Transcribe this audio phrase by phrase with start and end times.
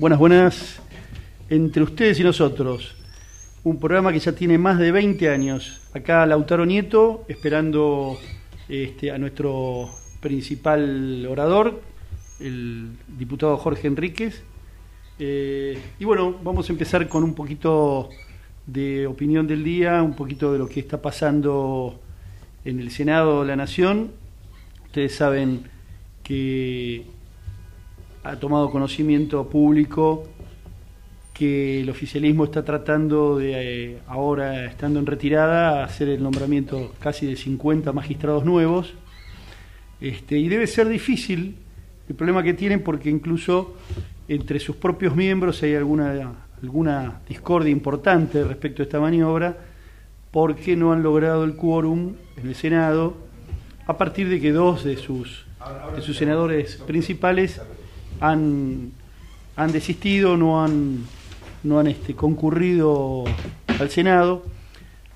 [0.00, 0.80] Buenas, buenas.
[1.50, 2.96] Entre ustedes y nosotros,
[3.64, 5.78] un programa que ya tiene más de 20 años.
[5.92, 8.18] Acá Lautaro Nieto, esperando
[8.66, 9.90] este, a nuestro
[10.20, 11.82] principal orador,
[12.40, 14.42] el diputado Jorge Enríquez.
[15.18, 18.08] Eh, y bueno, vamos a empezar con un poquito
[18.66, 22.00] de opinión del día, un poquito de lo que está pasando
[22.64, 24.12] en el Senado de la Nación.
[24.86, 25.64] Ustedes saben
[26.22, 27.19] que
[28.22, 30.24] ha tomado conocimiento público
[31.32, 37.26] que el oficialismo está tratando de, eh, ahora estando en retirada, hacer el nombramiento casi
[37.26, 38.92] de 50 magistrados nuevos.
[40.02, 41.56] Este, y debe ser difícil
[42.08, 43.74] el problema que tienen porque incluso
[44.28, 49.56] entre sus propios miembros hay alguna, alguna discordia importante respecto a esta maniobra
[50.30, 53.16] porque no han logrado el quórum en el Senado
[53.86, 55.46] a partir de que dos de sus,
[55.96, 57.60] de sus senadores principales
[58.20, 58.92] han,
[59.56, 61.04] han desistido, no han,
[61.62, 63.24] no han este, concurrido
[63.78, 64.44] al Senado,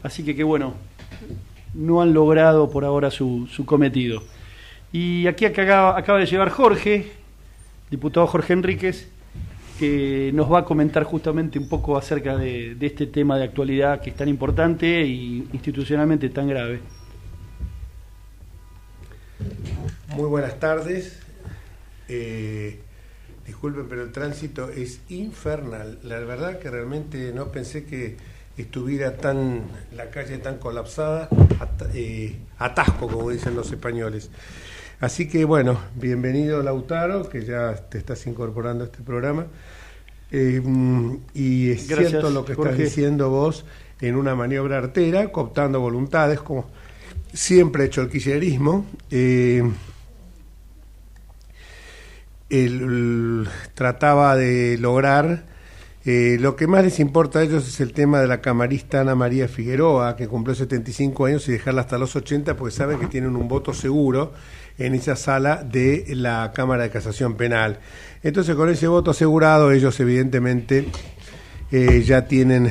[0.03, 0.75] así que que bueno,
[1.75, 4.23] no han logrado por ahora su, su cometido.
[4.93, 7.13] Y aquí acaba, acaba de llegar Jorge,
[7.91, 9.09] diputado Jorge Enríquez,
[9.79, 14.11] que nos va a comentar justamente un poco acerca de, este tema de actualidad que
[14.11, 16.81] es tan importante e institucionalmente tan grave.
[20.17, 21.21] Muy buenas tardes.
[22.09, 22.81] Eh,
[23.47, 25.99] disculpen, pero el tránsito es infernal.
[26.03, 28.17] La verdad que realmente no pensé que
[28.57, 29.63] estuviera tan
[29.97, 31.29] la calle tan colapsada,
[31.93, 34.31] eh, atasco, como dicen los españoles.
[35.01, 39.47] Así que bueno, bienvenido Lautaro, que ya te estás incorporando a este programa.
[40.31, 40.63] Eh,
[41.35, 43.65] y es cierto lo que estás diciendo vos
[44.01, 46.67] en una maniobra artera, cooptando voluntades, como
[47.33, 48.87] siempre ha hecho el kirchnerismo.
[49.11, 49.63] Eh,
[52.55, 55.45] él trataba de lograr.
[56.07, 59.15] Eh, lo que más les importa a ellos es el tema de la camarista Ana
[59.15, 63.37] María Figueroa, que cumplió 75 años y dejarla hasta los 80, porque saben que tienen
[63.37, 64.33] un voto seguro
[64.77, 67.79] en esa sala de la Cámara de Casación Penal.
[68.23, 70.89] Entonces, con ese voto asegurado, ellos evidentemente
[71.73, 72.71] eh, ya tienen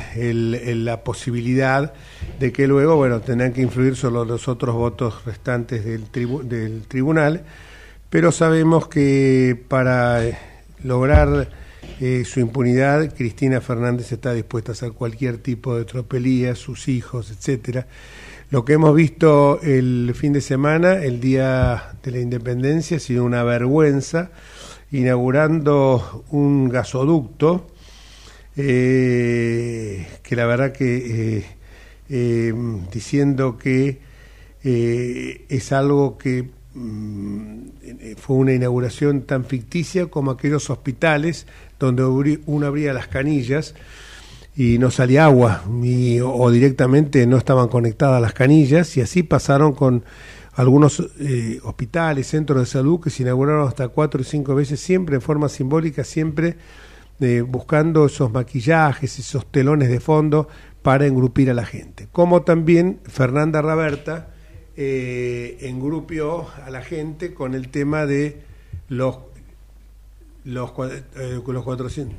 [0.85, 1.93] la posibilidad
[2.39, 6.05] de que luego, bueno, tendrán que influir solo los otros votos restantes del,
[6.47, 7.43] del tribunal
[8.13, 10.37] pero sabemos que para eh,
[10.83, 11.49] lograr
[11.99, 17.31] eh, su impunidad, Cristina Fernández está dispuesta a hacer cualquier tipo de tropelía, sus hijos,
[17.31, 17.87] etcétera.
[18.51, 23.23] Lo que hemos visto el fin de semana, el día de la independencia, ha sido
[23.23, 24.29] una vergüenza,
[24.91, 27.65] inaugurando un gasoducto,
[28.55, 31.45] eh, que la verdad que
[32.91, 34.01] diciendo que
[34.61, 36.62] es algo que
[38.17, 41.45] fue una inauguración tan ficticia como aquellos hospitales
[41.79, 43.75] donde uno abría las canillas
[44.55, 50.03] y no salía agua o directamente no estaban conectadas las canillas y así pasaron con
[50.55, 55.15] algunos eh, hospitales, centros de salud que se inauguraron hasta cuatro o cinco veces, siempre
[55.15, 56.57] en forma simbólica, siempre
[57.19, 60.47] eh, buscando esos maquillajes, esos telones de fondo
[60.81, 62.07] para engrupir a la gente.
[62.11, 64.32] Como también Fernanda Raberta,
[64.75, 68.41] eh, engrupió a la gente con el tema de
[68.89, 69.17] los,
[70.45, 70.71] los,
[71.15, 72.17] eh, los 400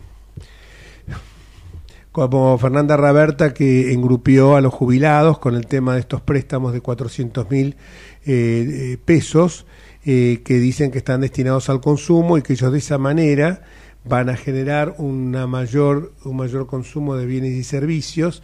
[2.13, 6.81] como Fernanda Raberta que engrupió a los jubilados con el tema de estos préstamos de
[6.81, 7.77] 400 mil
[8.25, 9.67] eh, pesos
[10.05, 13.63] que dicen que están destinados al consumo y que ellos de esa manera
[14.05, 18.43] van a generar una mayor, un mayor consumo de bienes y servicios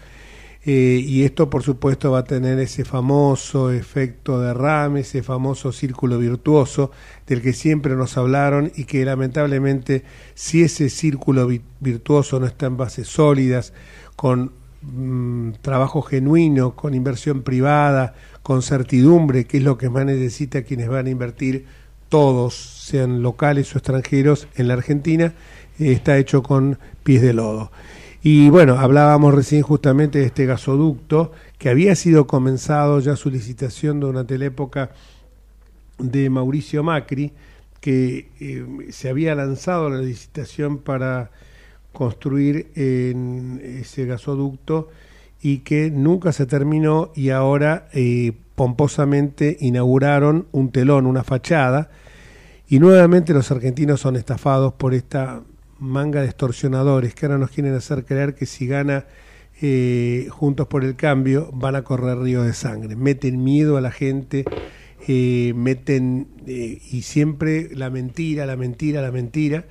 [0.63, 6.19] eh, y esto, por supuesto, va a tener ese famoso efecto derrame, ese famoso círculo
[6.19, 6.91] virtuoso
[7.27, 10.05] del que siempre nos hablaron y que lamentablemente,
[10.35, 11.49] si ese círculo
[11.81, 13.73] virtuoso no está en bases sólidas,
[14.17, 14.53] con
[14.83, 20.89] mm, trabajo genuino, con inversión privada, con certidumbre, que es lo que más necesita quienes
[20.89, 21.65] van a invertir,
[22.11, 25.33] todos, sean locales o extranjeros, en la Argentina,
[25.79, 27.71] eh, está hecho con pies de lodo.
[28.23, 33.99] Y bueno, hablábamos recién justamente de este gasoducto que había sido comenzado ya su licitación
[33.99, 34.91] durante la época
[35.99, 37.33] de Mauricio Macri,
[37.81, 41.31] que eh, se había lanzado la licitación para
[41.93, 44.89] construir en ese gasoducto
[45.41, 51.91] y que nunca se terminó y ahora eh, pomposamente inauguraron un telón, una fachada,
[52.69, 55.43] y nuevamente los argentinos son estafados por esta
[55.81, 59.07] manga de extorsionadores que ahora nos quieren hacer creer que si gana
[59.63, 62.97] eh, Juntos por el Cambio van a correr ríos de sangre.
[62.97, 64.45] Meten miedo a la gente,
[65.07, 69.65] eh, meten eh, y siempre la mentira, la mentira, la mentira.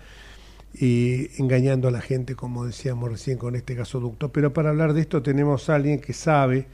[0.80, 4.32] engañando a la gente, como decíamos recién con este gasoducto.
[4.32, 6.68] Pero para hablar de esto tenemos a alguien que sabe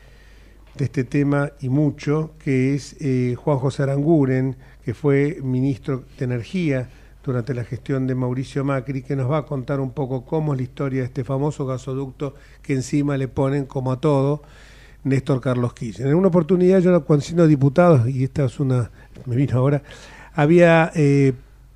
[0.77, 2.97] de este tema y mucho, que es
[3.37, 6.89] Juan José Aranguren, que fue ministro de Energía
[7.25, 10.59] durante la gestión de Mauricio Macri, que nos va a contar un poco cómo es
[10.59, 14.43] la historia de este famoso gasoducto que encima le ponen, como a todo,
[15.03, 16.09] Néstor Carlos Kirchner.
[16.09, 18.91] En una oportunidad, yo cuando siendo diputado, y esta es una,
[19.25, 19.81] me vino ahora,
[20.33, 21.33] había, eh,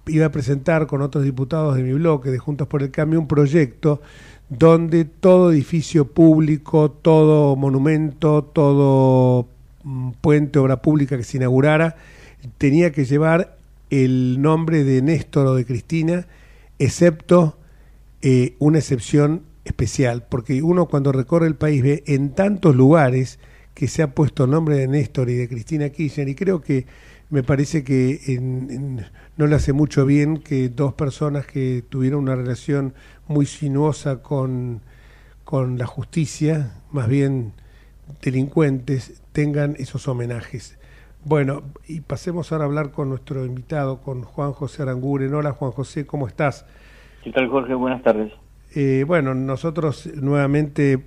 [0.08, 3.28] iba a presentar con otros diputados de mi bloque, de Juntos por el Cambio, un
[3.28, 4.02] proyecto
[4.50, 9.48] donde todo edificio público, todo monumento, todo
[9.84, 11.96] mm, puente, obra pública que se inaugurara,
[12.58, 13.59] tenía que llevar
[13.90, 16.28] el nombre de Néstor o de Cristina,
[16.78, 17.60] excepto
[18.22, 23.40] eh, una excepción especial, porque uno cuando recorre el país ve en tantos lugares
[23.74, 26.86] que se ha puesto el nombre de Néstor y de Cristina Kirchner, y creo que
[27.30, 28.20] me parece que
[29.38, 32.96] no le hace mucho bien que dos personas que tuvieron una relación
[33.28, 34.82] muy sinuosa con,
[35.44, 37.54] con la justicia, más bien
[38.24, 40.79] delincuentes, tengan esos homenajes.
[41.26, 45.34] Bueno, y pasemos ahora a hablar con nuestro invitado, con Juan José Aranguren.
[45.34, 46.66] Hola Juan José, ¿cómo estás?
[47.24, 47.74] ¿Qué tal Jorge?
[47.74, 48.32] Buenas tardes.
[48.74, 51.04] Eh, bueno, nosotros nuevamente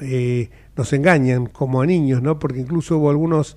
[0.00, 2.38] eh, nos engañan como a niños, ¿no?
[2.38, 3.56] Porque incluso hubo algunos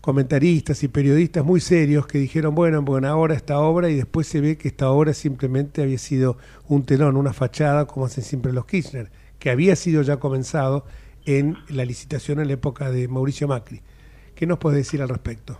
[0.00, 4.40] comentaristas y periodistas muy serios que dijeron, bueno, bueno, ahora esta obra y después se
[4.40, 6.36] ve que esta obra simplemente había sido
[6.68, 9.10] un telón, una fachada, como hacen siempre los Kirchner,
[9.40, 10.84] que había sido ya comenzado
[11.26, 13.82] en la licitación en la época de Mauricio Macri.
[14.38, 15.58] ¿Qué nos puedes decir al respecto?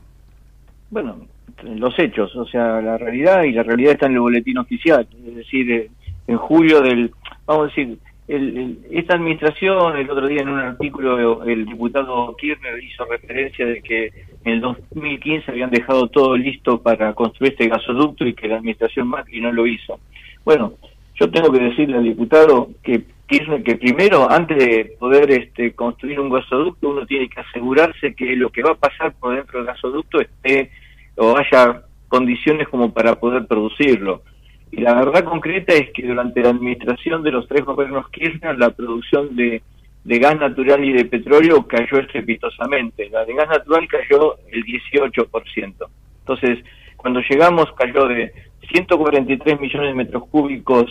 [0.89, 1.27] Bueno,
[1.65, 5.35] los hechos, o sea, la realidad y la realidad está en el boletín oficial, es
[5.35, 5.91] decir,
[6.29, 7.11] en julio del,
[7.45, 13.05] vamos a decir, esta administración, el otro día en un artículo el diputado Kirchner hizo
[13.07, 14.13] referencia de que
[14.45, 19.09] en el 2015 habían dejado todo listo para construir este gasoducto y que la administración
[19.09, 19.99] Macri no lo hizo.
[20.45, 20.75] Bueno,
[21.17, 26.19] yo tengo que decirle al diputado que Kirchner que primero, antes de poder este, construir
[26.19, 29.67] un gasoducto, uno tiene que asegurarse que lo que va a pasar por dentro del
[29.67, 30.71] gasoducto esté
[31.17, 34.23] o haya condiciones como para poder producirlo.
[34.71, 38.71] Y la verdad concreta es que durante la administración de los tres gobiernos Kirchner, la
[38.71, 39.63] producción de,
[40.05, 43.11] gas natural y de petróleo cayó estrepitosamente.
[43.11, 45.75] La de gas natural cayó el 18%.
[46.21, 46.65] Entonces,
[46.97, 48.33] cuando llegamos cayó de
[48.73, 50.91] 143 millones de metros cúbicos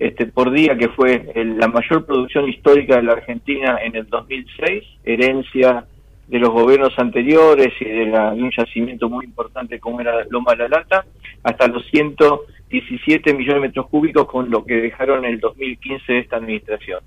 [0.00, 4.82] este, por día, que fue la mayor producción histórica de la Argentina en el 2006,
[5.04, 5.84] herencia
[6.26, 10.58] de los gobiernos anteriores y de, la, un yacimiento muy importante como era Loma de
[10.58, 11.04] la Lata,
[11.42, 12.16] hasta los 100
[12.70, 17.00] 17 millones de metros cúbicos con lo que dejaron en el 2015 esta administración.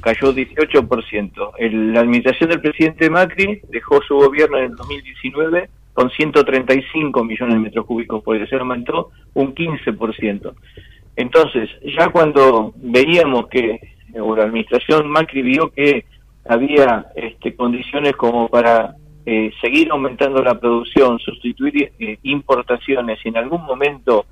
[0.00, 1.92] Cayó 18%.
[1.92, 7.60] la administración del presidente Macri dejó su gobierno en el 2019 con 135 millones de
[7.60, 8.46] metros cúbicos por día.
[8.46, 10.52] Se aumentó un 15%.
[11.16, 13.80] Entonces, ya cuando veíamos que,
[14.20, 16.04] o la administración Macri vio que
[16.48, 18.94] había este, condiciones como para
[19.24, 24.26] eh, seguir aumentando la producción, sustituir eh, importaciones y en algún momento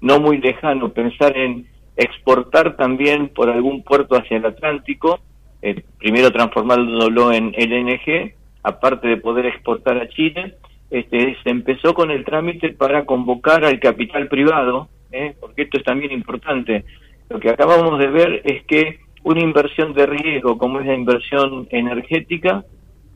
[0.00, 1.66] no muy lejano pensar en
[1.96, 5.18] exportar también por algún puerto hacia el Atlántico,
[5.62, 10.56] eh, primero transformándolo en LNG, aparte de poder exportar a Chile,
[10.90, 15.84] este, se empezó con el trámite para convocar al capital privado, eh, porque esto es
[15.84, 16.84] también importante.
[17.28, 21.66] Lo que acabamos de ver es que una inversión de riesgo, como es la inversión
[21.70, 22.64] energética,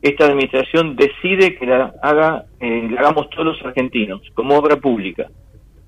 [0.01, 5.27] esta administración decide que la haga, eh, hagamos todos los argentinos, como obra pública.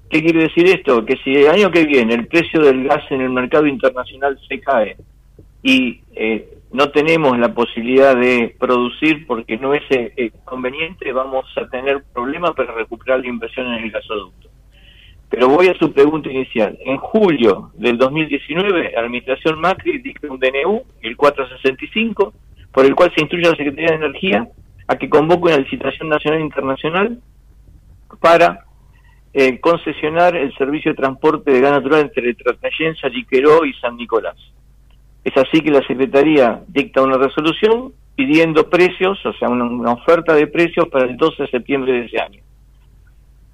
[0.10, 1.03] ¿Qué quiere decir esto?
[1.03, 4.60] Que si el año que viene el precio del gas en el mercado internacional se
[4.60, 4.96] cae
[5.63, 11.67] y eh, no tenemos la posibilidad de producir porque no es eh, conveniente, vamos a
[11.67, 14.50] tener problemas para recuperar la inversión en el gasoducto.
[15.34, 16.78] Pero voy a su pregunta inicial.
[16.86, 22.34] En julio del 2019, la administración Macri dicta un DNU, el 465,
[22.72, 24.48] por el cual se instruye a la Secretaría de Energía
[24.88, 27.20] a que convoque una licitación nacional e internacional
[28.22, 28.60] para
[29.34, 34.36] eh, concesionar el servicio de transporte de gas natural entre Tratayensa, Liqueró y San Nicolás.
[35.24, 40.46] Es así que la Secretaría dicta una resolución pidiendo precios, o sea, una, oferta de
[40.46, 42.44] precios para el 12 de septiembre de ese año.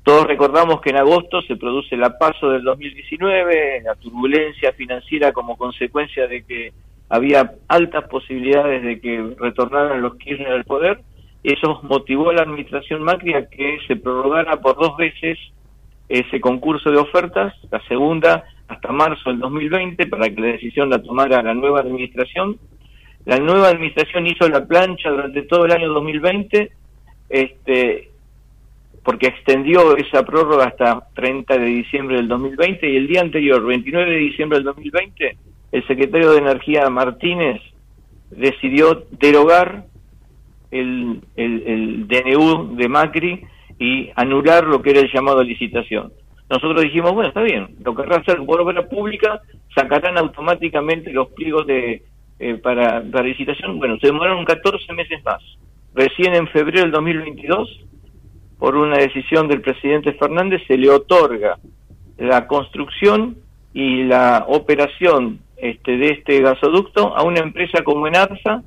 [0.09, 5.55] Todos recordamos que en agosto se produce la paso del 2019, la turbulencia financiera como
[5.55, 6.73] consecuencia de que
[7.09, 11.01] había altas posibilidades de que retornaran los Kirchner al poder.
[11.43, 15.37] Eso motivó a la administración Macri a que se prorrogara por dos veces
[16.07, 21.03] ese concurso de ofertas, la segunda hasta marzo del 2020 para que la decisión la
[21.03, 22.57] tomara la nueva administración.
[23.25, 26.71] La nueva administración hizo la plancha durante todo el año 2020,
[27.29, 28.09] este,
[29.09, 34.11] porque extendió esa prórroga hasta 30 de diciembre del 2020 y el día anterior, 29
[34.11, 35.37] de diciembre del 2020,
[35.71, 37.59] el secretario de Energía Martínez
[38.29, 39.85] decidió derogar
[40.69, 43.43] el, el, DNU de Macri
[43.79, 46.13] y anular lo que era el llamado licitación.
[46.47, 49.41] Nosotros dijimos, bueno, está bien, lo querrá hacer por obra pública,
[49.73, 52.03] sacarán automáticamente los pliegos de
[52.37, 53.79] eh, para, para licitación.
[53.79, 55.41] Bueno, se demoraron 14 meses más.
[55.95, 57.88] Recién en febrero del 2022,
[58.59, 61.57] por una decisión del presidente Fernández, se le otorga
[62.17, 63.37] la construcción
[63.73, 68.63] y la operación este, de este gasoducto a una empresa como Enarsa,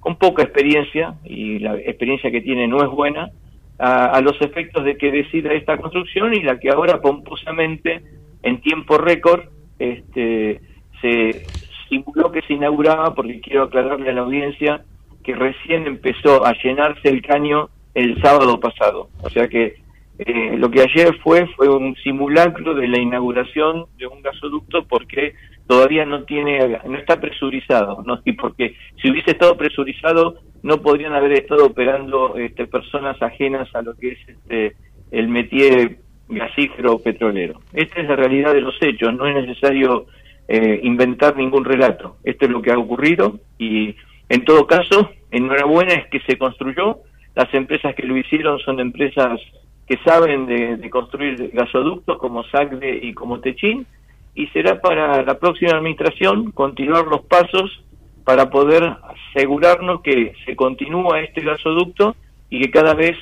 [0.00, 3.30] con poca experiencia, y la experiencia que tiene no es buena,
[3.78, 8.02] a, los efectos de que decida esta construcción y la que ahora pomposamente,
[8.42, 9.44] en tiempo récord,
[9.78, 10.60] este,
[11.00, 11.46] se
[11.88, 14.82] simuló que se inauguraba, porque quiero aclararle a la audiencia
[15.24, 19.08] que recién empezó a llenarse el caño el sábado pasado.
[19.22, 19.82] O sea que
[20.18, 25.34] eh, lo que ayer fue fue un simulacro de la inauguración de un gasoducto porque
[25.66, 31.14] todavía no tiene no está presurizado no y porque si hubiese estado presurizado no podrían
[31.14, 34.76] haber estado operando este, personas ajenas a lo que es este,
[35.10, 37.60] el métier gasífero petrolero.
[37.72, 40.06] Esta es la realidad de los hechos no es necesario
[40.46, 42.18] eh, inventar ningún relato.
[42.22, 43.96] Esto es lo que ha ocurrido y
[44.28, 46.98] en todo caso enhorabuena es que se construyó
[47.34, 49.40] las empresas que lo hicieron son empresas
[49.86, 53.86] que saben de, construir gasoductos como SACDE y como Techín,
[54.34, 57.84] y será para la próxima administración continuar los pasos
[58.24, 58.96] para poder
[59.34, 62.16] asegurarnos que se continúa este gasoducto
[62.48, 63.16] y que cada vez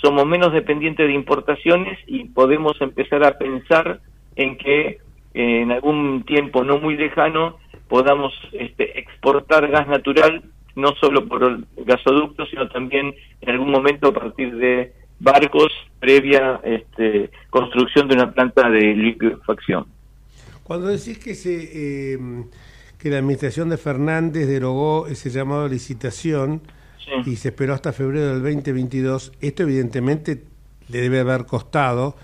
[0.00, 4.00] somos menos dependientes de importaciones y podemos empezar a pensar
[4.36, 4.98] en que eh,
[5.34, 7.56] en algún tiempo no muy lejano
[7.88, 10.44] podamos este, exportar gas natural
[10.78, 17.30] no solo por gasoductos sino también en algún momento a partir de barcos previa este,
[17.50, 19.86] construcción de una planta de liquefacción.
[20.62, 22.18] Cuando decís que se eh,
[22.98, 26.62] que la administración de Fernández derogó ese llamado a licitación
[27.24, 30.42] y se esperó hasta febrero del 2022, esto evidentemente
[30.88, 32.16] le debe haber costado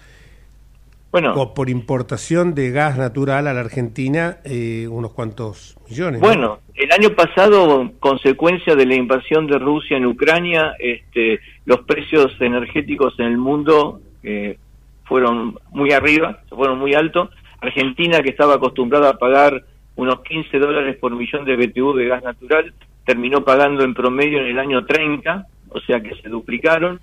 [1.14, 6.20] bueno, por importación de gas natural a la Argentina eh, unos cuantos millones.
[6.20, 12.32] Bueno, el año pasado, consecuencia de la invasión de Rusia en Ucrania, este, los precios
[12.40, 14.58] energéticos en el mundo eh,
[15.04, 17.30] fueron muy arriba, fueron muy altos.
[17.60, 19.62] Argentina, que estaba acostumbrada a pagar
[19.94, 22.74] unos 15 dólares por millón de BTU de gas natural,
[23.06, 26.98] terminó pagando en promedio en el año 30, o sea que se duplicaron.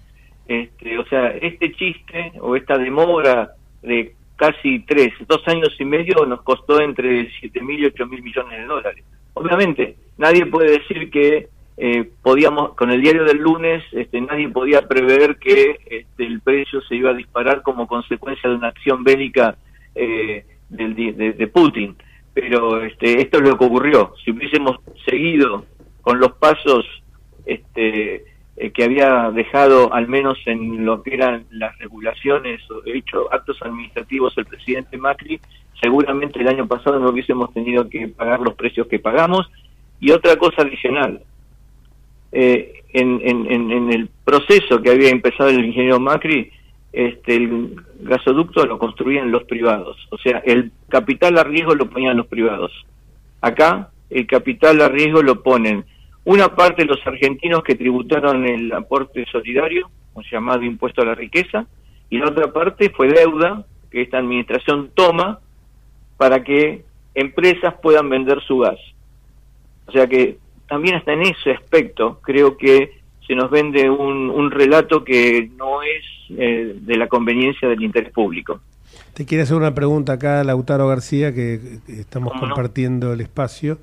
[0.50, 3.52] Este, o sea, este chiste o esta demora
[3.82, 8.24] de casi tres, dos años y medio nos costó entre siete mil y ocho mil
[8.24, 9.06] millones de dólares.
[9.34, 11.48] Obviamente, nadie puede decir que
[11.78, 16.82] eh, podíamos, con el diario del lunes, este, nadie podía prever que este, el precio
[16.82, 19.58] se iba a disparar como consecuencia de una acción bélica
[19.96, 21.96] eh, de, de, Putin.
[22.34, 24.14] Pero este, esto es lo que ocurrió.
[24.24, 25.66] Si hubiésemos seguido
[26.02, 26.86] con los pasos
[27.46, 28.26] este,
[28.62, 33.58] eh, que había dejado, al menos en lo que eran las regulaciones o hecho actos
[33.64, 35.42] administrativos el presidente Macri,
[35.82, 39.50] seguramente el año pasado no hubiésemos tenido que pagar los precios que pagamos.
[40.00, 41.24] Y otra cosa adicional,
[42.32, 46.52] eh, en, en, en, el proceso que había empezado el ingeniero Macri,
[46.94, 52.18] este, el gasoducto lo construían los privados, o sea, el capital a riesgo lo ponían
[52.18, 52.72] los privados.
[53.42, 55.84] Acá el capital a riesgo lo ponen
[56.26, 61.16] una parte de los argentinos que tributaron el aporte solidario, un llamado impuesto a la
[61.16, 61.66] riqueza,
[62.10, 65.40] y la otra parte fue deuda que esta administración toma
[66.18, 66.84] para que
[67.16, 68.80] empresas puedan vender su gas.
[69.88, 70.38] O sea que
[70.68, 76.04] también hasta en ese aspecto creo que se nos vende un, relato que no es
[76.38, 78.60] eh, de la conveniencia del interés público.
[79.14, 83.80] Te quiero hacer una pregunta acá, Lautaro García, que, estamos compartiendo el espacio.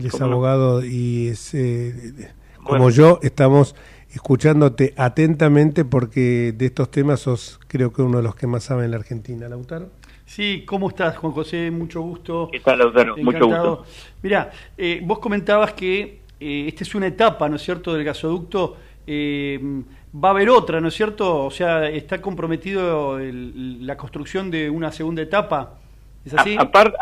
[0.00, 2.32] Él es abogado y es, eh,
[2.64, 3.74] como yo, estamos
[4.10, 8.86] escuchándote atentamente porque de estos temas sos creo que uno de los que más sabe
[8.86, 9.90] en la Argentina, Lautaro.
[10.24, 11.70] Sí, ¿cómo estás, Juan José?
[11.70, 12.48] Mucho gusto.
[12.50, 13.16] ¿Qué tal, Lautaro?
[13.18, 13.84] Mucho gusto.
[14.22, 18.76] Mira, eh, vos comentabas que eh, esta es una etapa, ¿no es cierto?, del gasoducto.
[19.06, 21.44] va a haber otra, ¿no es cierto?
[21.44, 25.74] O sea, está comprometido la construcción de una segunda etapa.
[26.24, 26.56] ¿Es así?
[26.58, 26.96] Aparte,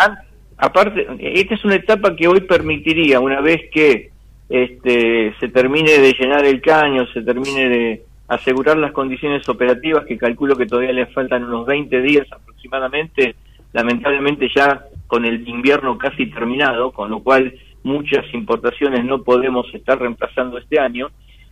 [0.59, 4.11] aparte, esta es una etapa que hoy permitiría, una vez que
[4.49, 10.19] este, se termine de llenar el caño, se termine de asegurar las condiciones operativas, que
[10.19, 13.37] calculo que todavía le faltan unos 20 días aproximadamente,
[13.73, 19.99] lamentablemente ya con el invierno casi terminado, con lo cual muchas importaciones no podemos estar
[19.99, 21.09] reemplazando este año.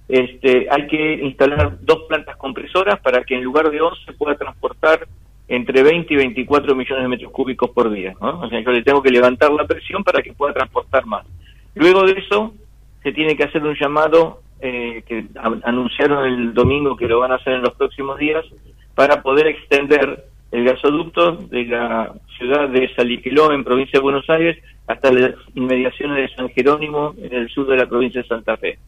[0.08, 5.08] este, hay que instalar dos plantas compresoras para que en lugar de 11 pueda transportar
[5.48, 8.14] entre 20 y 24 millones de metros cúbicos por día.
[8.20, 11.24] O sea, yo le tengo que levantar la presión para que pueda transportar más.
[11.74, 12.54] Luego de eso,
[13.02, 15.26] se tiene que hacer un llamado eh, que
[15.62, 18.44] anunciaron el domingo que lo van a hacer en los próximos días
[18.94, 24.56] para poder extender el gasoducto de la ciudad de Saliquiló, en provincia de Buenos Aires,
[24.86, 28.78] hasta las inmediaciones de San Jerónimo, en el sur de la provincia de Santa Fe.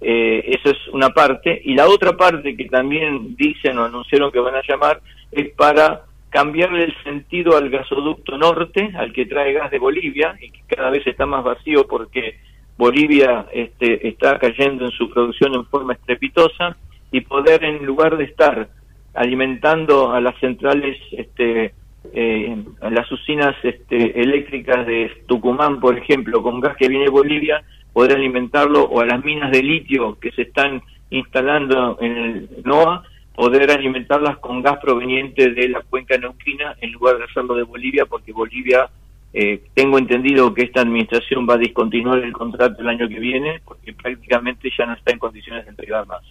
[0.00, 1.60] Eh, eso es una parte.
[1.64, 5.00] Y la otra parte que también dicen o anunciaron que van a llamar
[5.32, 10.50] es para cambiarle el sentido al gasoducto norte, al que trae gas de Bolivia, y
[10.50, 12.38] que cada vez está más vacío porque
[12.76, 16.76] Bolivia este, está cayendo en su producción en forma estrepitosa,
[17.10, 18.68] y poder en lugar de estar
[19.14, 21.72] alimentando a las centrales, este,
[22.12, 27.10] eh, a las usinas este, eléctricas de Tucumán, por ejemplo, con gas que viene de
[27.10, 27.62] Bolivia,
[27.96, 33.02] poder alimentarlo, o a las minas de litio que se están instalando en el NOA,
[33.34, 38.04] poder alimentarlas con gas proveniente de la cuenca neuquina en lugar de hacerlo de Bolivia,
[38.04, 38.90] porque Bolivia,
[39.32, 43.62] eh, tengo entendido que esta administración va a discontinuar el contrato el año que viene,
[43.64, 46.22] porque prácticamente ya no está en condiciones de entregar más.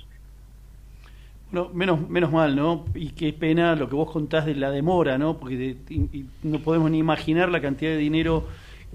[1.52, 2.86] No, menos, menos mal, ¿no?
[2.94, 5.40] Y qué pena lo que vos contás de la demora, ¿no?
[5.40, 5.78] Porque
[6.44, 8.44] no podemos ni imaginar la cantidad de dinero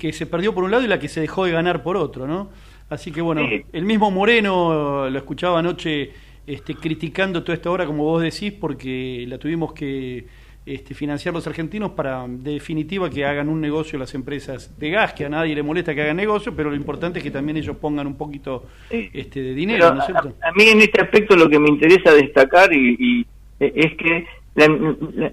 [0.00, 2.26] que se perdió por un lado y la que se dejó de ganar por otro,
[2.26, 2.48] ¿no?
[2.88, 6.10] Así que bueno, el mismo Moreno lo escuchaba anoche
[6.46, 10.24] este, criticando toda esta obra, como vos decís, porque la tuvimos que
[10.66, 15.12] este, financiar los argentinos para, de definitiva, que hagan un negocio las empresas de gas,
[15.12, 17.76] que a nadie le molesta que hagan negocio, pero lo importante es que también ellos
[17.76, 20.32] pongan un poquito este, de dinero, ¿no es cierto?
[20.42, 23.24] A, mí en este aspecto lo que me interesa destacar y,
[23.60, 24.64] es que la,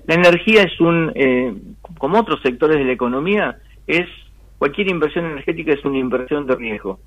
[0.07, 1.53] energía es un, eh,
[1.97, 4.07] como otros sectores de la economía, es
[4.57, 6.99] cualquier inversión energética es una inversión de riesgo.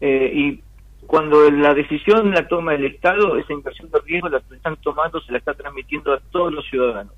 [0.00, 0.60] Eh, y
[1.06, 5.32] cuando la decisión la toma el Estado, esa inversión de riesgo la están tomando, se
[5.32, 7.14] la está transmitiendo a todos los ciudadanos.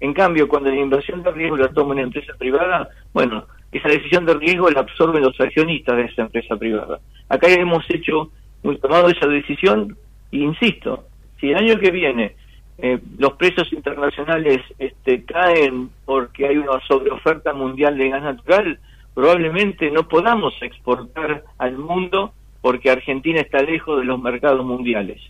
[0.00, 4.24] En cambio, cuando la inversión de riesgo la toma una empresa privada, bueno, esa decisión
[4.24, 7.00] de riesgo la absorben los accionistas de esa empresa privada.
[7.28, 8.30] Acá hemos hecho,
[8.62, 9.96] hemos tomado esa decisión,
[10.30, 11.04] e insisto,
[11.40, 12.36] si el año que viene
[12.78, 18.78] eh, los precios internacionales este, caen porque hay una sobreoferta mundial de gas natural,
[19.14, 25.20] probablemente no podamos exportar al mundo porque Argentina está lejos de los mercados mundiales.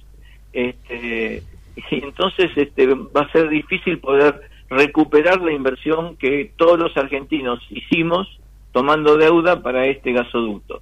[0.52, 1.42] Este,
[1.90, 7.60] y entonces este, va a ser difícil poder recuperar la inversión que todos los argentinos
[7.70, 8.28] hicimos
[8.72, 10.80] tomando deuda para este gasoducto.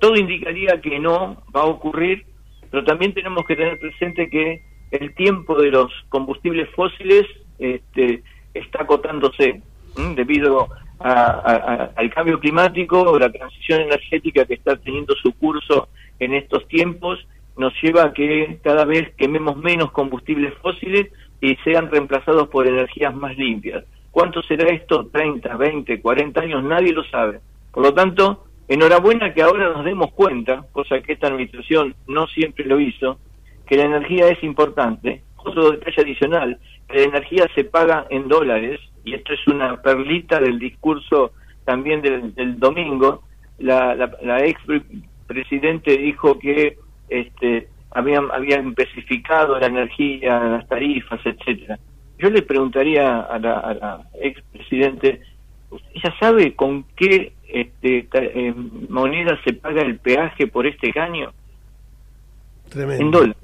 [0.00, 2.24] Todo indicaría que no va a ocurrir,
[2.70, 7.26] pero también tenemos que tener presente que el tiempo de los combustibles fósiles
[7.58, 8.22] este,
[8.54, 9.62] está acotándose
[10.16, 10.68] debido
[11.00, 17.18] al cambio climático, la transición energética que está teniendo su curso en estos tiempos,
[17.56, 21.08] nos lleva a que cada vez quememos menos combustibles fósiles
[21.40, 23.84] y sean reemplazados por energías más limpias.
[24.10, 25.10] ¿Cuánto será esto?
[25.10, 26.64] ¿30, 20, 40 años?
[26.64, 27.40] Nadie lo sabe.
[27.72, 32.64] Por lo tanto, enhorabuena que ahora nos demos cuenta, cosa que esta administración no siempre
[32.64, 33.18] lo hizo,
[33.66, 35.22] que la energía es importante.
[35.36, 36.58] Otro detalle adicional,
[36.88, 41.32] la energía se paga en dólares y esto es una perlita del discurso
[41.64, 43.22] también del, domingo,
[43.58, 44.60] la, la, ex
[45.26, 51.78] presidente dijo que este, habían, habían especificado la energía, las tarifas, etcétera.
[52.18, 55.20] Yo le preguntaría a la, a la ex presidente,
[55.94, 58.54] ¿ella sabe con qué este, eh,
[58.88, 61.32] moneda se paga el peaje por este caño?
[62.74, 63.36] En dólares.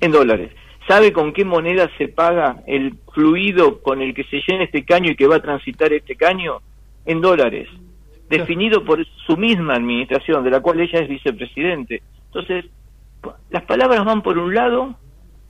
[0.00, 0.50] En dólares.
[0.86, 5.12] ¿Sabe con qué moneda se paga el fluido con el que se llena este caño
[5.12, 6.60] y que va a transitar este caño?
[7.06, 7.68] En dólares.
[8.28, 12.02] Definido por su misma administración, de la cual ella es vicepresidente.
[12.26, 12.66] Entonces,
[13.50, 14.96] las palabras van por un lado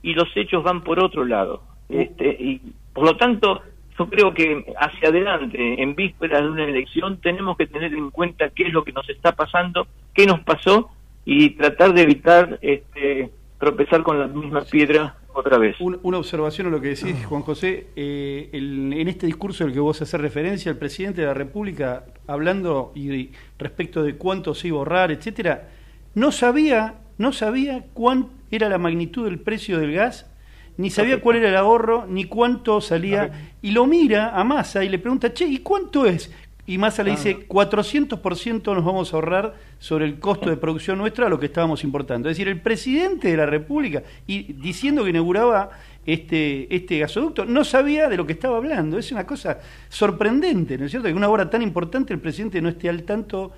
[0.01, 1.63] y los hechos van por otro lado.
[1.89, 2.61] Este, y
[2.93, 3.61] por lo tanto,
[3.97, 8.49] yo creo que hacia adelante, en vísperas de una elección, tenemos que tener en cuenta
[8.49, 10.91] qué es lo que nos está pasando, qué nos pasó
[11.25, 15.75] y tratar de evitar este, tropezar con la misma piedra otra vez.
[15.79, 17.87] una observación a lo que decís, Juan José.
[17.95, 22.91] Eh, en este discurso al que vos haces referencia, el presidente de la República, hablando
[22.95, 25.69] y respecto de cuánto se iba a ahorrar, etcétera,
[26.13, 30.31] no sabía, no sabía cuán era la magnitud del precio del gas,
[30.77, 34.89] ni sabía cuál era el ahorro, ni cuánto salía, y lo mira a Massa y
[34.89, 36.31] le pregunta, che, ¿y cuánto es?
[36.67, 41.27] Y Massa le dice, 400% nos vamos a ahorrar sobre el costo de producción nuestra
[41.27, 42.27] a lo que estábamos importando.
[42.27, 45.69] Es decir, el presidente de la República, y diciendo que inauguraba
[46.07, 48.97] este, este gasoducto, no sabía de lo que estaba hablando.
[48.97, 51.07] Es una cosa sorprendente, ¿no es cierto?
[51.07, 53.51] Que una hora tan importante el presidente no esté al tanto,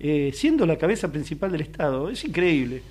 [0.00, 2.08] eh, siendo la cabeza principal del Estado.
[2.08, 2.82] Es increíble.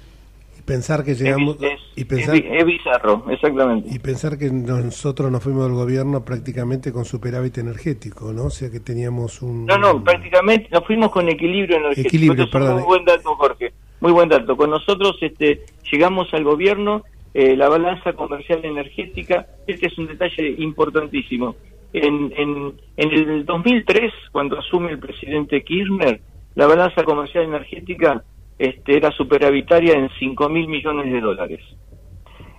[0.66, 3.90] Pensar que llegamos es, y pensar es, bizarro, exactamente.
[3.94, 8.46] Y pensar que nosotros nos fuimos del gobierno prácticamente con superávit energético, ¿no?
[8.46, 12.08] O sea que teníamos un No, no, prácticamente nos fuimos con equilibrio energético.
[12.08, 12.76] Equilibrio, perdón.
[12.76, 13.74] Muy buen dato, Jorge.
[14.02, 14.58] Muy buen dato.
[14.58, 20.56] Con nosotros este llegamos al gobierno eh, la balanza comercial energética, este es un detalle
[20.58, 21.56] importantísimo.
[21.94, 26.22] En, en, en el 2003, cuando asume el presidente Kirchner,
[26.56, 28.24] la balanza comercial energética
[28.58, 31.60] este, era superavitaria en 5 mil millones de dólares.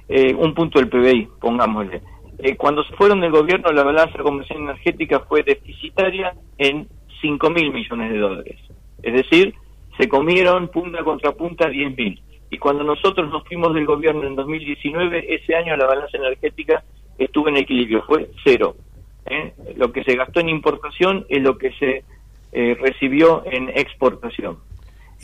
[0.08, 2.00] Eh, un punto del PBI, pongámosle.
[2.38, 6.86] Eh, cuando se fueron del gobierno, la balanza comercial energética fue deficitaria en
[7.20, 8.56] 5 mil millones de dólares.
[9.02, 9.54] Es decir,
[9.98, 12.20] se comieron punta contra punta 10 mil.
[12.50, 16.84] Y cuando nosotros nos fuimos del gobierno en 2019, ese año la balanza energética
[17.18, 18.76] estuvo en equilibrio, fue cero.
[19.24, 19.54] ¿eh?
[19.76, 22.04] Lo que se gastó en importación es lo que se
[22.52, 24.56] recibió en exportación.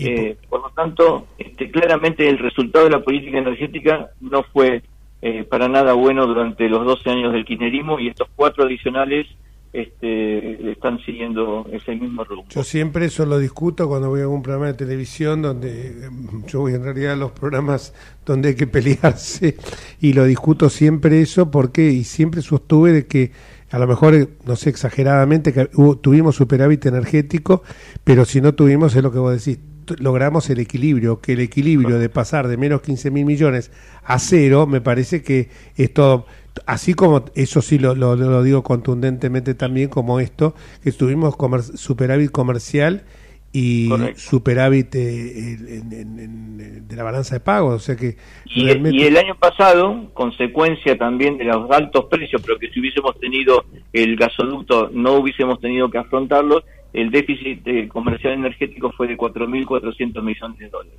[0.04, 4.82] Eh, por lo tanto, este, claramente el resultado de la política energética no fue
[5.20, 9.26] eh, para nada bueno durante los 12 años del kirchnerismo y estos cuatro adicionales
[9.72, 12.44] este, están siguiendo ese mismo rumbo.
[12.50, 16.60] Yo siempre eso lo discuto cuando voy a algún programa de televisión donde em, yo
[16.60, 17.94] voy en realidad a los programas
[18.26, 19.56] donde hay que pelearse
[20.00, 23.32] y lo discuto siempre eso porque y siempre sostuve de que
[23.70, 25.70] a lo mejor, no sé exageradamente, que
[26.02, 27.62] tuvimos superávit energético,
[28.04, 29.58] pero si no tuvimos, es lo que vos decís,
[29.98, 33.70] logramos el equilibrio, que el equilibrio de pasar de menos 15 mil millones
[34.04, 36.26] a cero, me parece que esto,
[36.66, 41.34] así como eso sí lo, lo, digo contundentemente también como esto, que estuvimos
[41.74, 43.04] superávit comercial
[43.52, 48.16] y superávit eh, de la balanza de pagos, o sea que
[48.46, 53.18] y, y, el año pasado, consecuencia también de los altos precios, pero que si hubiésemos
[53.20, 59.16] tenido el gasoducto no hubiésemos tenido que afrontarlo, el déficit eh, comercial energético fue de
[59.16, 60.98] 4.400 millones de dólares.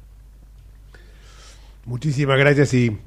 [1.86, 2.98] Muchísimas gracias y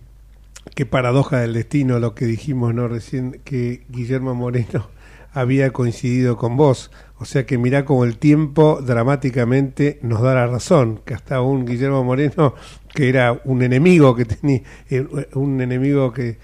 [0.75, 4.88] qué paradoja del destino lo que dijimos no recién que Guillermo Moreno
[5.33, 6.90] había coincidido con vos.
[7.18, 11.64] O sea que mirá como el tiempo dramáticamente nos da la razón, que hasta un
[11.64, 12.55] Guillermo Moreno,
[12.94, 16.38] que era un enemigo que tenía, eh, un enemigo que,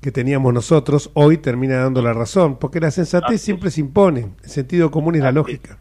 [0.00, 4.50] que teníamos nosotros, hoy termina dando la razón, porque la sensatez siempre se impone, el
[4.50, 5.78] sentido común y la lógica.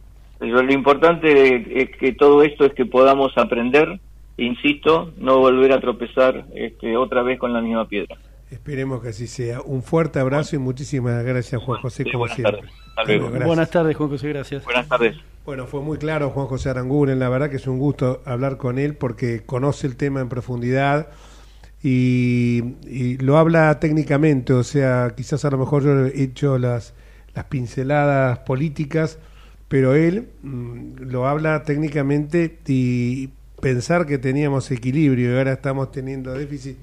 [0.47, 3.99] Lo importante es que todo esto es que podamos aprender,
[4.38, 8.17] insisto, no volver a tropezar este, otra vez con la misma piedra.
[8.49, 9.62] Esperemos que así sea.
[9.62, 12.62] Un fuerte abrazo y muchísimas gracias, Juan José, como siempre.
[13.45, 14.65] Buenas tardes, Juan José, gracias.
[14.65, 15.15] Buenas tardes.
[15.45, 18.77] Bueno, fue muy claro Juan José Aranguren, la verdad que es un gusto hablar con
[18.77, 21.08] él porque conoce el tema en profundidad
[21.82, 26.93] y, lo habla técnicamente, o sea, quizás a lo mejor yo he hecho las,
[27.34, 29.17] las pinceladas políticas,
[29.71, 33.29] pero él mm, lo habla técnicamente y
[33.62, 36.75] pensar que teníamos equilibrio y ahora estamos teniendo déficit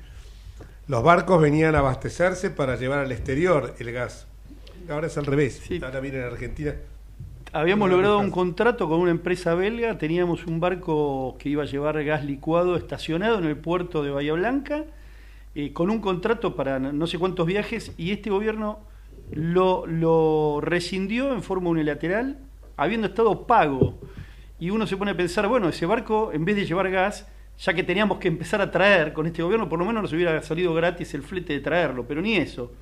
[0.86, 4.26] los barcos venían a abastecerse para llevar al exterior el gas.
[4.88, 5.60] Ahora es al revés.
[5.82, 6.76] Ahora viene en Argentina.
[7.52, 12.02] Habíamos logrado un contrato con una empresa belga, teníamos un barco que iba a llevar
[12.04, 14.84] gas licuado estacionado en el puerto de Bahía Blanca,
[15.54, 18.78] eh, con un contrato para no sé cuántos viajes, y este gobierno
[19.30, 22.38] lo, lo rescindió en forma unilateral,
[22.78, 23.98] habiendo estado pago.
[24.58, 27.26] Y uno se pone a pensar, bueno, ese barco, en vez de llevar gas,
[27.58, 30.40] ya que teníamos que empezar a traer con este gobierno, por lo menos nos hubiera
[30.42, 32.72] salido gratis el flete de traerlo, pero ni eso.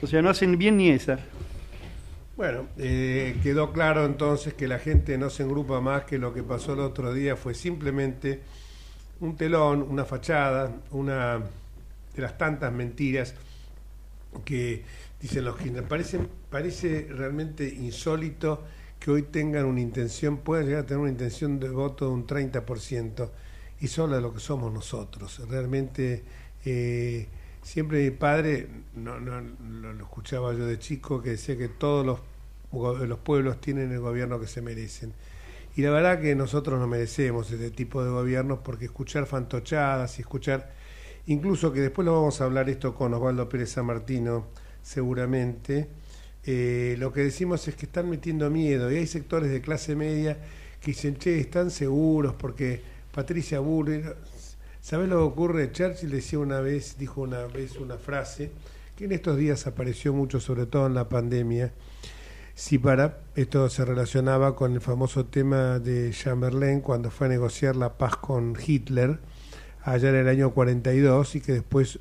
[0.00, 1.18] O sea, no hacen bien ni esa.
[2.36, 6.44] Bueno, eh, quedó claro entonces que la gente no se engrupa más que lo que
[6.44, 8.42] pasó el otro día fue simplemente
[9.18, 11.38] un telón, una fachada, una
[12.14, 13.34] de las tantas mentiras
[14.44, 14.84] que
[15.20, 18.64] dicen los que Parece, parece realmente insólito
[18.98, 22.26] que hoy tengan una intención, puedan llegar a tener una intención de voto de un
[22.26, 23.30] 30%
[23.80, 25.40] y solo de lo que somos nosotros.
[25.48, 26.24] Realmente,
[26.64, 27.28] eh,
[27.62, 32.20] siempre mi padre, no, no, lo, escuchaba yo de chico, que decía que todos los,
[33.08, 35.12] los pueblos tienen el gobierno que se merecen.
[35.76, 40.22] Y la verdad que nosotros no merecemos este tipo de gobiernos porque escuchar fantochadas y
[40.22, 40.72] escuchar,
[41.26, 44.46] incluso que después lo vamos a hablar esto con Osvaldo Pérez San Martino,
[44.88, 45.86] seguramente,
[46.44, 50.38] eh, lo que decimos es que están metiendo miedo y hay sectores de clase media
[50.80, 52.80] que dicen, che, están seguros porque
[53.14, 54.06] Patricia Bullrich,
[54.80, 55.72] ¿sabes lo que ocurre?
[55.72, 58.50] Churchill decía una vez, dijo una vez una frase
[58.96, 61.70] que en estos días apareció mucho, sobre todo en la pandemia.
[62.54, 67.76] Si para esto se relacionaba con el famoso tema de Chamberlain cuando fue a negociar
[67.76, 69.18] la paz con Hitler
[69.82, 72.00] allá en el año 42 y que después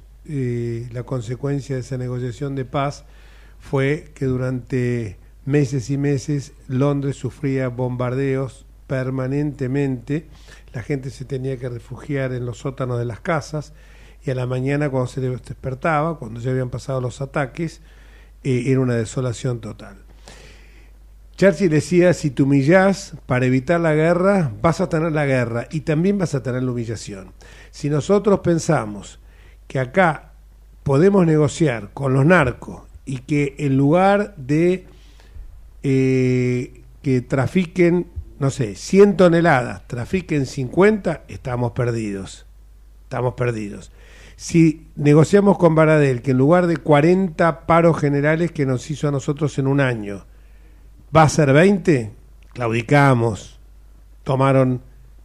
[0.91, 3.05] la consecuencia de esa negociación de paz
[3.59, 10.27] fue que durante meses y meses Londres sufría bombardeos permanentemente,
[10.73, 13.73] la gente se tenía que refugiar en los sótanos de las casas
[14.25, 17.81] y a la mañana cuando se despertaba, cuando ya habían pasado los ataques,
[18.43, 19.97] eh, era una desolación total.
[21.37, 25.81] Churchill decía, si te humillas para evitar la guerra, vas a tener la guerra y
[25.81, 27.31] también vas a tener la humillación.
[27.69, 29.19] Si nosotros pensamos
[29.67, 30.31] que acá
[30.83, 34.85] podemos negociar con los narcos y que en lugar de
[35.83, 38.07] eh, que trafiquen,
[38.39, 42.45] no sé, 100 toneladas, trafiquen 50, estamos perdidos.
[43.03, 43.91] Estamos perdidos.
[44.35, 49.11] Si negociamos con Baradel que en lugar de 40 paros generales que nos hizo a
[49.11, 50.25] nosotros en un año,
[51.15, 52.11] va a ser 20,
[52.53, 53.59] claudicamos.
[54.23, 54.81] Tomaron,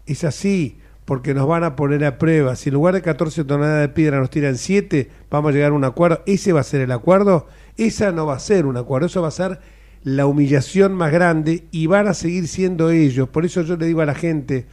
[0.07, 2.57] es así, porque nos van a poner a prueba.
[2.57, 5.75] Si en lugar de 14 toneladas de piedra nos tiran 7, vamos a llegar a
[5.75, 6.23] un acuerdo.
[6.27, 7.47] ¿Ese va a ser el acuerdo?
[7.77, 9.61] Esa no va a ser un acuerdo, eso va a ser
[10.05, 13.29] la humillación más grande y van a seguir siendo ellos.
[13.29, 14.67] Por eso yo le digo a la gente,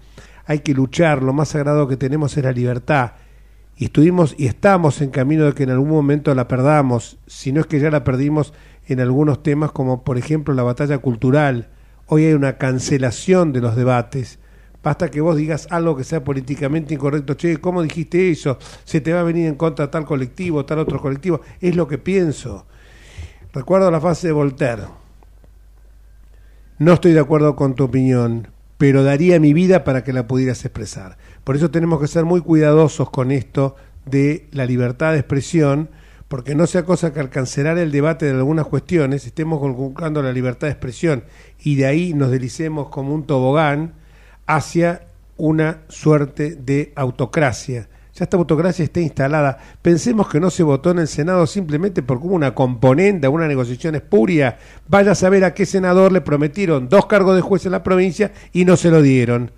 [0.46, 3.12] hay que luchar, lo más sagrado que tenemos es la libertad
[3.80, 7.62] y estuvimos y estamos en camino de que en algún momento la perdamos, si no
[7.62, 8.54] es que ya la perdimos
[8.88, 11.70] en algunos temas como por ejemplo la batalla cultural.
[12.06, 14.40] Hoy hay una cancelación de los debates.
[14.82, 17.34] Basta que vos digas algo que sea políticamente incorrecto.
[17.34, 18.58] Che, ¿cómo dijiste eso?
[18.86, 21.42] Se te va a venir en contra tal colectivo, tal otro colectivo.
[21.60, 22.66] Es lo que pienso.
[23.54, 24.84] Recuerdo la frase de Voltaire.
[26.78, 30.64] No estoy de acuerdo con tu opinión, pero daría mi vida para que la pudieras
[30.64, 31.18] expresar.
[31.44, 35.90] Por eso tenemos que ser muy cuidadosos con esto de la libertad de expresión,
[36.30, 40.32] porque no sea cosa que al cancelar el debate de algunas cuestiones estemos conculcando la
[40.32, 41.26] libertad de expresión
[41.60, 43.99] y de ahí nos deslicemos como un tobogán
[44.50, 45.04] hacia
[45.38, 47.88] una suerte de autocracia
[48.20, 49.58] ya esta autocracia está instalada.
[49.82, 53.96] Pensemos que no se votó en el Senado simplemente porque hubo una componente, una negociación
[53.96, 54.58] espuria.
[54.88, 58.34] Vaya a saber a qué senador le prometieron dos cargos de juez en la provincia
[58.52, 59.52] y no se lo dieron.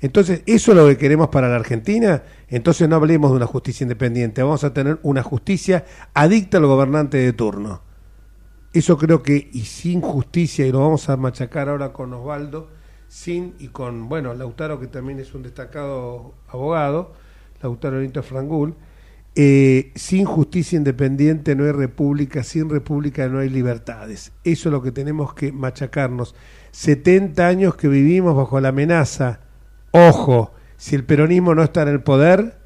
[0.00, 2.22] Entonces, ¿eso es lo que queremos para la Argentina?
[2.48, 7.18] Entonces no hablemos de una justicia independiente, vamos a tener una justicia adicta al gobernante
[7.18, 7.82] de turno.
[8.72, 12.68] Eso creo que, y sin justicia, y lo vamos a machacar ahora con Osvaldo,
[13.08, 17.12] sin, y con, bueno, Lautaro, que también es un destacado abogado,
[17.62, 18.74] Lautaro Benito Frangul,
[19.34, 24.32] eh, sin justicia independiente no hay república, sin república no hay libertades.
[24.44, 26.34] Eso es lo que tenemos que machacarnos.
[26.72, 29.40] 70 años que vivimos bajo la amenaza.
[29.92, 32.58] Ojo, si el peronismo no está en el poder,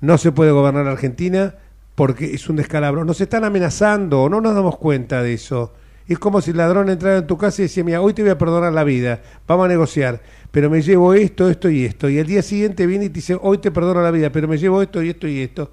[0.00, 1.54] no se puede gobernar Argentina
[1.94, 3.04] porque es un descalabro.
[3.04, 5.72] Nos están amenazando, no nos damos cuenta de eso.
[6.08, 8.30] Es como si el ladrón entrara en tu casa y decía, mira, hoy te voy
[8.30, 12.08] a perdonar la vida, vamos a negociar, pero me llevo esto, esto y esto.
[12.08, 14.56] Y el día siguiente viene y te dice, hoy te perdono la vida, pero me
[14.56, 15.70] llevo esto y esto y esto.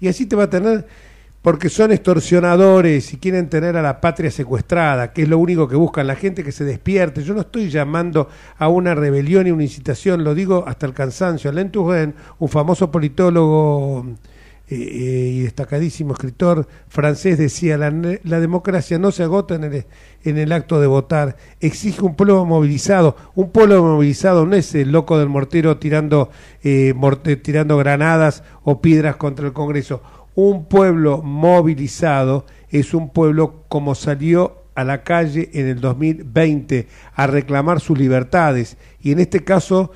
[0.00, 0.84] Y así te va a tener,
[1.42, 5.76] porque son extorsionadores y quieren tener a la patria secuestrada, que es lo único que
[5.76, 7.22] buscan, la gente que se despierte.
[7.22, 11.50] Yo no estoy llamando a una rebelión y una incitación, lo digo hasta el cansancio.
[11.50, 14.04] Alain Touraine, un famoso politólogo
[14.70, 17.90] eh, eh, y destacadísimo escritor francés decía, la,
[18.22, 19.86] la, democracia no se agota en el,
[20.24, 24.92] en el acto de votar, exige un pueblo movilizado, un pueblo movilizado no es el
[24.92, 26.30] loco del mortero tirando,
[26.62, 26.94] eh,
[27.42, 30.02] tirando granadas o piedras contra el Congreso,
[30.34, 37.26] un pueblo movilizado es un pueblo como salió a la calle en el 2020 a
[37.26, 38.76] reclamar sus libertades.
[39.00, 39.90] Y en este caso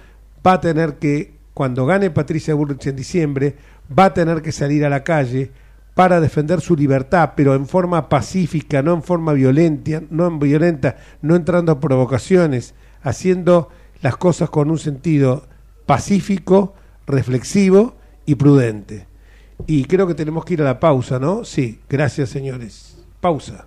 [0.44, 3.54] va a tener que, cuando gane Patricia Bullrich en diciembre,
[3.96, 5.50] va a tener que salir a la calle
[5.94, 10.96] para defender su libertad, pero en forma pacífica, no en forma violenta, no en violenta,
[11.20, 13.68] no entrando a provocaciones, haciendo
[14.00, 15.46] las cosas con un sentido
[15.86, 16.74] pacífico,
[17.06, 19.06] reflexivo y prudente.
[19.66, 21.44] Y creo que tenemos que ir a la pausa, ¿no?
[21.44, 22.96] Sí, gracias señores.
[23.20, 23.66] Pausa.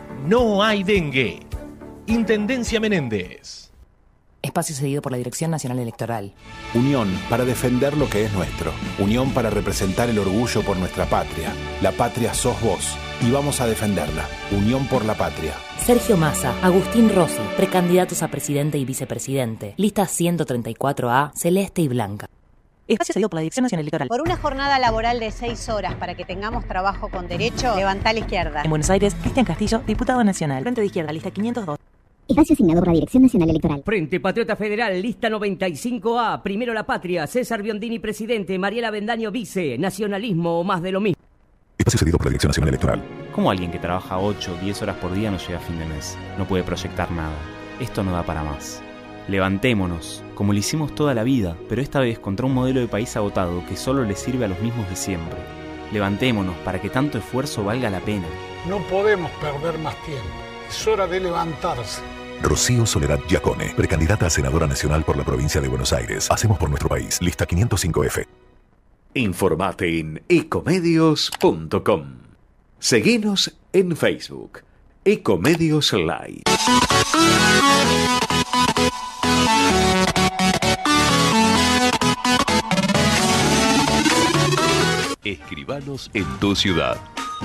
[0.25, 1.39] no hay dengue.
[2.07, 3.71] Intendencia Menéndez.
[4.41, 6.33] Espacio cedido por la Dirección Nacional Electoral.
[6.73, 8.71] Unión para defender lo que es nuestro.
[8.97, 11.53] Unión para representar el orgullo por nuestra patria.
[11.81, 14.27] La patria sos vos y vamos a defenderla.
[14.51, 15.53] Unión por la patria.
[15.85, 19.75] Sergio Massa, Agustín Rossi, precandidatos a presidente y vicepresidente.
[19.77, 22.27] Lista 134A, celeste y blanca.
[22.93, 24.07] Espacio cedido por la Dirección Nacional Electoral.
[24.09, 28.19] Por una jornada laboral de seis horas para que tengamos trabajo con derecho, levanta la
[28.19, 28.63] izquierda.
[28.63, 30.61] En Buenos Aires, Cristian Castillo, diputado nacional.
[30.63, 31.79] Frente de izquierda, lista 502.
[32.27, 33.81] Espacio asignado por la Dirección Nacional Electoral.
[33.85, 36.41] Frente Patriota Federal, lista 95A.
[36.41, 37.27] Primero la patria.
[37.27, 38.59] César Biondini, presidente.
[38.59, 39.77] Mariela Bendaño, vice.
[39.77, 41.21] Nacionalismo o más de lo mismo.
[41.77, 43.03] Espacio cedido por la Dirección Nacional Electoral.
[43.31, 45.85] ¿Cómo alguien que trabaja 8 o 10 horas por día no llega a fin de
[45.85, 46.17] mes?
[46.37, 47.37] No puede proyectar nada.
[47.79, 48.83] Esto no da para más.
[49.31, 53.15] Levantémonos, como lo hicimos toda la vida, pero esta vez contra un modelo de país
[53.15, 55.37] agotado que solo le sirve a los mismos de siempre.
[55.93, 58.27] Levantémonos para que tanto esfuerzo valga la pena.
[58.67, 60.21] No podemos perder más tiempo.
[60.69, 62.01] Es hora de levantarse.
[62.41, 66.29] Rocío Soledad Giacone, precandidata a senadora nacional por la provincia de Buenos Aires.
[66.29, 67.21] Hacemos por nuestro país.
[67.21, 68.27] Lista 505F.
[69.13, 72.03] Informate en ecomedios.com.
[72.79, 74.63] Seguinos en Facebook.
[75.05, 76.43] Ecomedios Live.
[85.31, 86.97] Escribanos en tu ciudad.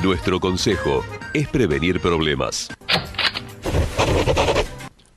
[0.03, 2.69] Nuestro consejo es prevenir problemas.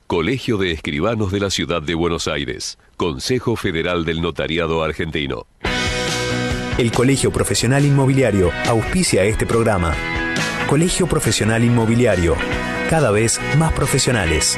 [0.06, 2.78] Colegio de Escribanos de la Ciudad de Buenos Aires.
[2.96, 5.46] Consejo Federal del Notariado Argentino.
[6.78, 9.92] El Colegio Profesional Inmobiliario auspicia este programa.
[10.68, 12.36] Colegio Profesional Inmobiliario,
[12.88, 14.56] cada vez más profesionales.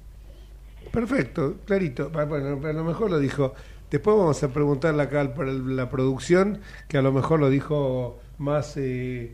[0.92, 2.10] Perfecto, clarito.
[2.10, 3.54] Bueno, a lo mejor lo dijo.
[3.92, 8.76] Después vamos a preguntarle acá para la producción, que a lo mejor lo dijo más
[8.78, 9.34] eh,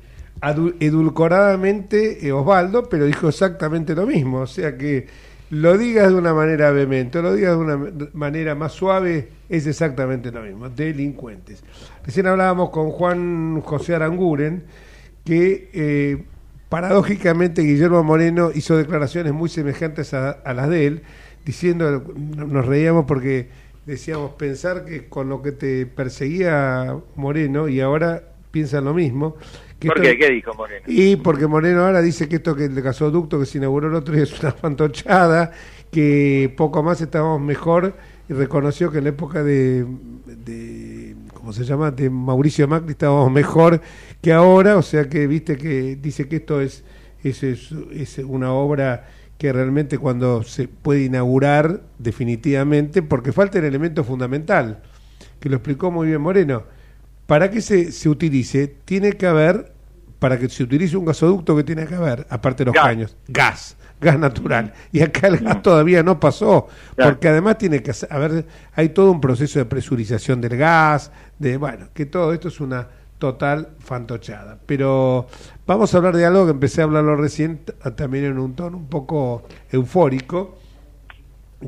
[0.80, 4.42] edulcoradamente eh, Osvaldo, pero dijo exactamente lo mismo.
[4.42, 5.08] O sea que
[5.50, 10.32] lo digas de una manera vehemente, lo digas de una manera más suave, es exactamente
[10.32, 10.68] lo mismo.
[10.68, 11.64] Delincuentes.
[12.04, 14.64] Recién hablábamos con Juan José Aranguren,
[15.24, 16.24] que eh,
[16.70, 21.04] paradójicamente Guillermo Moreno hizo declaraciones muy semejantes a, a las de él,
[21.46, 22.04] diciendo,
[22.36, 23.50] nos reíamos porque
[23.86, 29.36] decíamos pensar que con lo que te perseguía Moreno y ahora piensan lo mismo.
[29.86, 30.18] ¿Por qué?
[30.18, 30.84] ¿Qué dijo Moreno?
[30.88, 34.16] Y porque Moreno ahora dice que esto que el gasoducto que se inauguró el otro
[34.16, 35.52] día es una fantochada,
[35.92, 37.94] que poco más estábamos mejor
[38.34, 39.86] y reconoció que en la época de,
[40.26, 41.92] de ¿cómo se llama?
[41.92, 43.82] de Mauricio Macri estábamos mejor
[44.22, 46.84] que ahora, o sea que viste que dice que esto es,
[47.24, 49.08] es, es, es una obra
[49.38, 54.82] que realmente cuando se puede inaugurar definitivamente, porque falta el elemento fundamental,
[55.40, 56.64] que lo explicó muy bien Moreno,
[57.28, 59.74] para que se, se utilice, tiene que haber,
[60.20, 62.84] para que se utilice un gasoducto, que tiene que haber, aparte de los Gas.
[62.86, 63.18] caños?
[63.28, 64.74] Gas, gas natural.
[64.92, 69.22] Y acá el gas todavía no pasó, porque además tiene que haber, hay todo un
[69.22, 72.88] proceso de presurización del gas, de, bueno, que todo esto es una
[73.18, 74.60] total fantochada.
[74.66, 75.28] Pero
[75.66, 77.62] vamos a hablar de algo que empecé a hablarlo recién,
[77.96, 80.58] también en un tono un poco eufórico,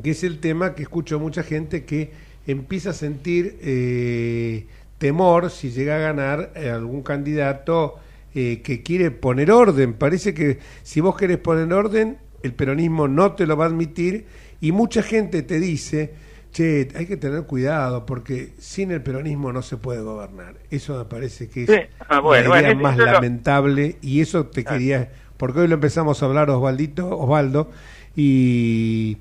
[0.04, 2.12] que es el tema que escucho mucha gente que
[2.46, 4.68] empieza a sentir eh,
[4.98, 7.96] temor si llega a ganar eh, algún candidato
[8.34, 9.94] eh, que quiere poner orden.
[9.94, 14.26] Parece que si vos querés poner orden, el peronismo no te lo va a admitir
[14.62, 16.14] y mucha gente te dice,
[16.52, 20.56] che, hay que tener cuidado porque sin el peronismo no se puede gobernar.
[20.72, 21.78] Eso me parece que es Sí.
[22.08, 25.76] Ah, bueno, la idea bueno, más lo- lamentable y eso te quería, porque hoy lo
[25.76, 27.70] empezamos a hablar Osvaldito, Osvaldo,
[28.16, 29.18] y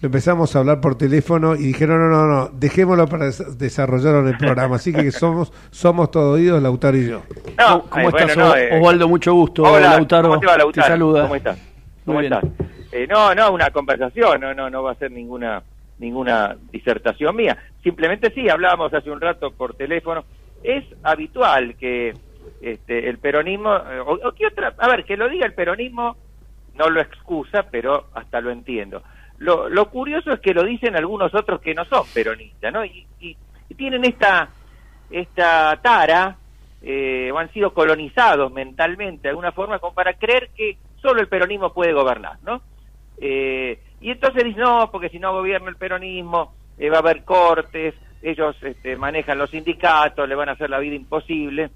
[0.00, 4.20] lo empezamos a hablar por teléfono y dijeron, no, no, no, dejémoslo para des- desarrollarlo
[4.22, 4.76] en el programa.
[4.76, 7.22] Así que somos somos todos oídos, Lautaro y yo.
[7.56, 9.08] No, ¿Cómo eh, estás, bueno, no, O- eh, Osvaldo?
[9.08, 9.62] Mucho gusto.
[9.62, 10.84] Hola, Lautaro, ¿cómo te va, Lautaro?
[10.86, 11.22] te saluda.
[11.22, 11.58] ¿Cómo estás?
[12.04, 12.32] ¿Cómo Muy bien.
[12.34, 12.50] estás?
[12.92, 15.62] Eh, no, no, una conversación, no, no, no va a ser ninguna
[15.98, 17.56] ninguna disertación mía.
[17.82, 20.24] Simplemente sí, hablábamos hace un rato por teléfono.
[20.62, 22.16] Es habitual que
[22.60, 26.16] este, el peronismo, eh, o, o que otra, a ver, que lo diga el peronismo
[26.74, 29.02] no lo excusa, pero hasta lo entiendo.
[29.38, 32.84] Lo, lo curioso es que lo dicen algunos otros que no son peronistas, ¿no?
[32.84, 33.36] Y, y-
[33.68, 34.50] y tienen esta,
[35.08, 36.36] esta tara,
[36.80, 41.28] eh, o han sido colonizados mentalmente de alguna forma, como para creer que solo el
[41.28, 42.62] peronismo puede gobernar, ¿no?
[43.18, 47.24] Eh, y entonces dicen, no, porque si no gobierna el peronismo, eh, va a haber
[47.24, 51.70] cortes, ellos este, manejan los sindicatos, le van a hacer la vida imposible.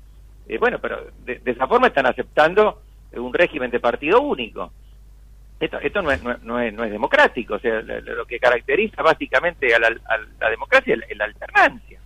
[0.49, 2.81] Eh, bueno, pero de, esa forma están aceptando
[3.13, 4.73] un régimen de partido único.
[5.59, 9.03] Esto, esto no, es, no, no es, no es democrático, o sea, lo, que caracteriza
[9.03, 9.89] básicamente a la,
[10.39, 11.99] la democracia es la, alternancia.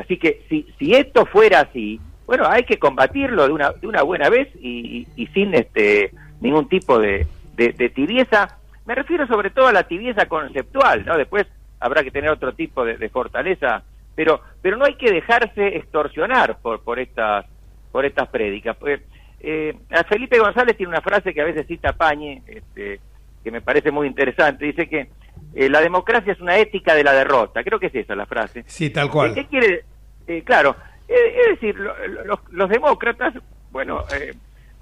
[0.00, 4.02] Así que si, si esto fuera así, bueno, hay que combatirlo de una, de una
[4.02, 6.10] buena vez y, y- y sin este
[6.42, 8.58] ningún tipo de, de, de tibieza.
[8.84, 11.16] Me refiero sobre todo a la tibieza conceptual, ¿no?
[11.16, 11.46] Después
[11.80, 13.82] habrá que tener otro tipo de, de fortaleza,
[14.14, 17.46] pero pero no hay que dejarse extorsionar por por estas
[17.90, 18.76] por estas prédicas.
[18.76, 19.00] Pues,
[19.40, 23.00] eh, a Felipe González tiene una frase que a veces cita Pañe, este,
[23.42, 24.64] que me parece muy interesante.
[24.66, 25.08] Dice que
[25.54, 27.62] eh, la democracia es una ética de la derrota.
[27.64, 28.64] Creo que es esa la frase.
[28.66, 29.34] Sí, tal cual.
[29.34, 29.84] ¿Qué quiere?
[30.28, 30.76] eh, claro,
[31.08, 33.34] eh, es decir, lo- lo- los, los demócratas,
[33.72, 34.32] bueno, eh,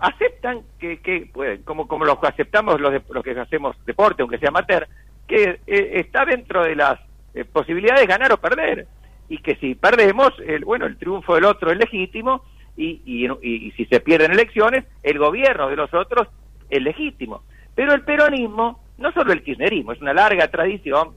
[0.01, 4.39] aceptan que, que pues, como, como los aceptamos los, de- los que hacemos deporte, aunque
[4.39, 4.89] sea amateur,
[5.29, 6.99] que eh, está dentro de las
[7.35, 8.87] eh, posibilidades de ganar o perder.
[9.29, 12.43] Y que si perdemos, el, bueno, el triunfo del otro es legítimo
[12.77, 16.27] y, y, y- y si se pierden elecciones, el gobierno de los otros
[16.69, 17.43] es legítimo.
[17.75, 21.11] Pero el peronismo, no solo el kirchnerismo, es una larga tradición,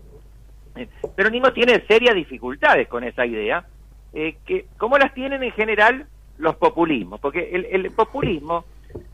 [0.75, 3.65] el peronismo tiene serias dificultades con esa idea,
[4.13, 6.05] eh, que como las tienen en general
[6.37, 8.65] los populismos, porque el, el populismo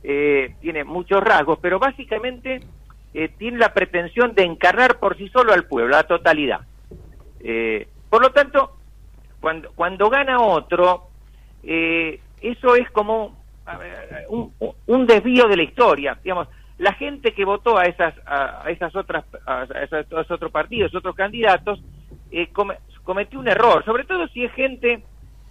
[0.04, 2.62] eh, tiene muchos rasgos, pero básicamente
[3.14, 6.62] eh, tiene la pretensión de encarnar por sí solo al pueblo, a la totalidad.
[7.40, 8.78] Eh, por lo tanto,
[9.40, 11.08] cuando, cuando gana otro,
[11.64, 13.38] eh, eso es como
[14.88, 16.18] un, desvío de la historia.
[16.24, 21.16] Digamos, la gente que votó a esas, a, esas otras, a, esos, otros partidos, otros
[21.16, 21.82] candidatos,
[22.32, 25.04] eh, come- cometió un error, sobre todo si es gente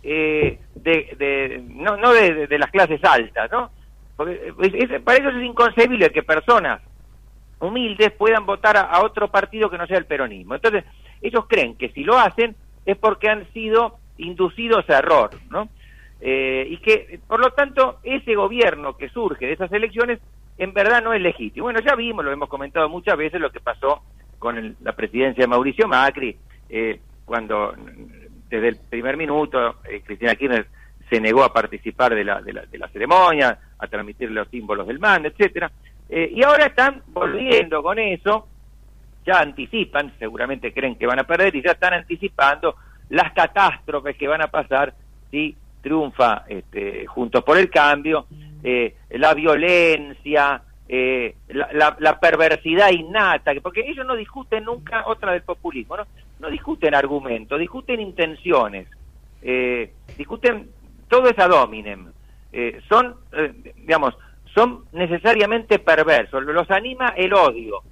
[0.03, 3.70] eh, de, no, no de las clases altas, ¿no?
[4.19, 4.53] Porque eh,
[4.91, 6.83] es- para ellos es inconcebible que personas
[7.61, 10.57] humildes puedan votar a, otro partido que no sea el peronismo.
[10.57, 10.85] Entonces,
[11.21, 15.69] ellos creen que si lo hacen es porque han sido inducidos a error, ¿no?
[16.21, 20.19] Eh, y que, por lo tanto, ese gobierno que surge de esas elecciones
[20.57, 21.64] en verdad no es legítimo.
[21.66, 24.03] Bueno, ya vimos, lo hemos comentado muchas veces, lo que pasó
[24.37, 26.37] con el- la presidencia de Mauricio Macri,
[26.69, 27.73] eh, cuando
[28.51, 30.66] desde el primer minuto eh, Cristina Kirchner
[31.09, 34.87] se negó a participar de la, de la, de la ceremonia, a transmitir los símbolos
[34.87, 35.71] del MAN, etcétera.
[36.09, 38.47] Eh, y ahora están volviendo con eso,
[39.27, 42.77] ya anticipan, seguramente creen que van a perder y ya están anticipando
[43.11, 44.95] las catástrofes que van a pasar
[45.31, 48.27] si triunfa este, Juntos por el Cambio,
[48.63, 55.43] eh, la violencia, eh, la, perversidad innata, que- porque ellos no discuten nunca otra del
[55.43, 56.07] populismo, no,
[56.41, 58.89] no discuten argumentos, discuten intenciones,
[59.43, 60.69] eh, discuten
[61.09, 62.13] todo es ad hominem,
[62.53, 64.17] eh, son, eh, digamos,
[64.55, 67.83] son necesariamente perversos, los anima el odio.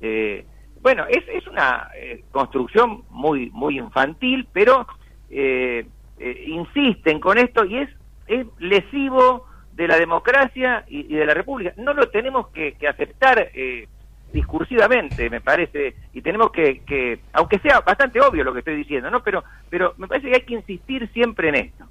[0.00, 0.44] Eh,
[0.80, 4.86] bueno, es, es una eh, construcción muy, muy infantil, pero
[6.46, 7.90] insisten con esto y es,
[8.28, 11.74] es lesivo de la democracia y, de la república.
[11.76, 13.50] No lo tenemos que, que aceptar
[14.32, 19.10] discursivamente, me parece, y tenemos que, que, aunque sea bastante obvio lo que estoy diciendo,
[19.10, 19.22] ¿no?
[19.22, 21.86] Pero, pero me parece que hay que insistir siempre en esto.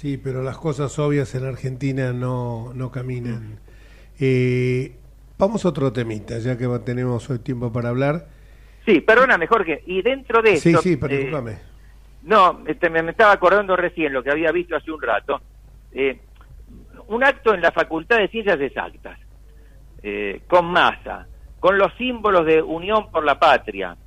[0.00, 3.58] Sí, pero las cosas obvias en Argentina no, no caminan.
[4.18, 4.96] Eh,
[5.36, 8.26] vamos a otro temita, ya que tenemos hoy tiempo para hablar.
[8.86, 10.80] Sí, perdóname, Jorge, y dentro de Sí, esto...
[10.80, 11.58] sí, eh, pero discúlpame.
[12.22, 15.42] No, este, me, me estaba acordando recién lo que había visto hace un rato.
[15.92, 16.18] Eh,
[17.08, 19.18] un acto en la Facultad de Ciencias Exactas,
[20.02, 21.26] eh, con masa,
[21.58, 23.98] con los símbolos de Unión por la Patria.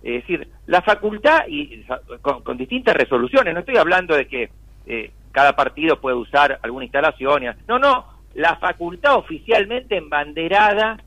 [0.00, 1.84] Es decir, la facultad, y
[2.22, 4.50] con, con distintas resoluciones, no estoy hablando de que
[4.86, 7.44] eh, cada partido puede usar alguna instalación.
[7.68, 10.98] No, no, la facultad oficialmente embanderada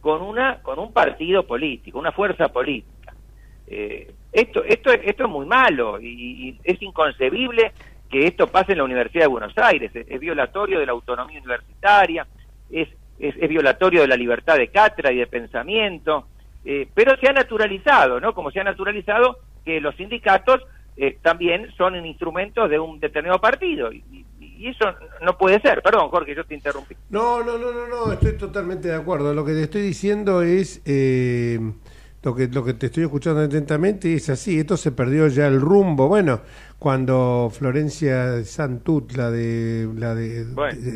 [0.00, 3.14] con, una, con un partido político, una fuerza política.
[3.66, 7.72] Eh, esto, esto, esto es muy malo y, es inconcebible
[8.10, 9.94] que esto pase en la Universidad de Buenos Aires.
[9.94, 12.26] Es, es violatorio de la autonomía universitaria,
[12.70, 16.26] es, es, es violatorio de la libertad de cátedra y de pensamiento.
[16.64, 18.32] eh, pero se ha naturalizado, ¿no?
[18.34, 20.62] Como se ha naturalizado que los sindicatos
[20.98, 23.92] eh, también son instrumentos de un determinado partido.
[23.92, 24.02] Y,
[24.40, 24.84] y, eso
[25.22, 25.80] no puede ser.
[25.82, 26.96] Perdón, Jorge, yo te interrumpí.
[27.10, 29.32] No, no, no, no, no, estoy totalmente de acuerdo.
[29.32, 30.82] Lo que te estoy diciendo es...
[30.84, 31.60] Eh,
[32.20, 35.60] lo que, lo que te estoy escuchando atentamente es así, esto se perdió ya el
[35.60, 36.08] rumbo.
[36.08, 36.40] Bueno,
[36.78, 40.44] cuando Florencia Santut, la de la de,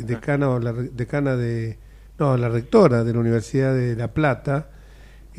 [0.04, 1.78] decana, la decana de
[2.18, 4.68] no, la rectora de la Universidad de La Plata,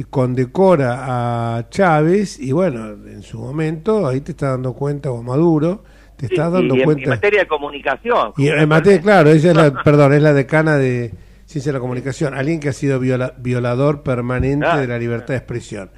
[0.10, 5.84] condecora a Chávez y bueno, en su momento ahí te está dando cuenta o Maduro,
[6.18, 7.04] te estás dando cuenta.
[7.04, 8.34] En materia de comunicación.
[8.38, 11.14] Y en materia, claro, ella es la, perdón, es la decana de
[11.46, 15.92] ciencia de la comunicación, alguien que ha sido violador permanente de la libertad de expresión.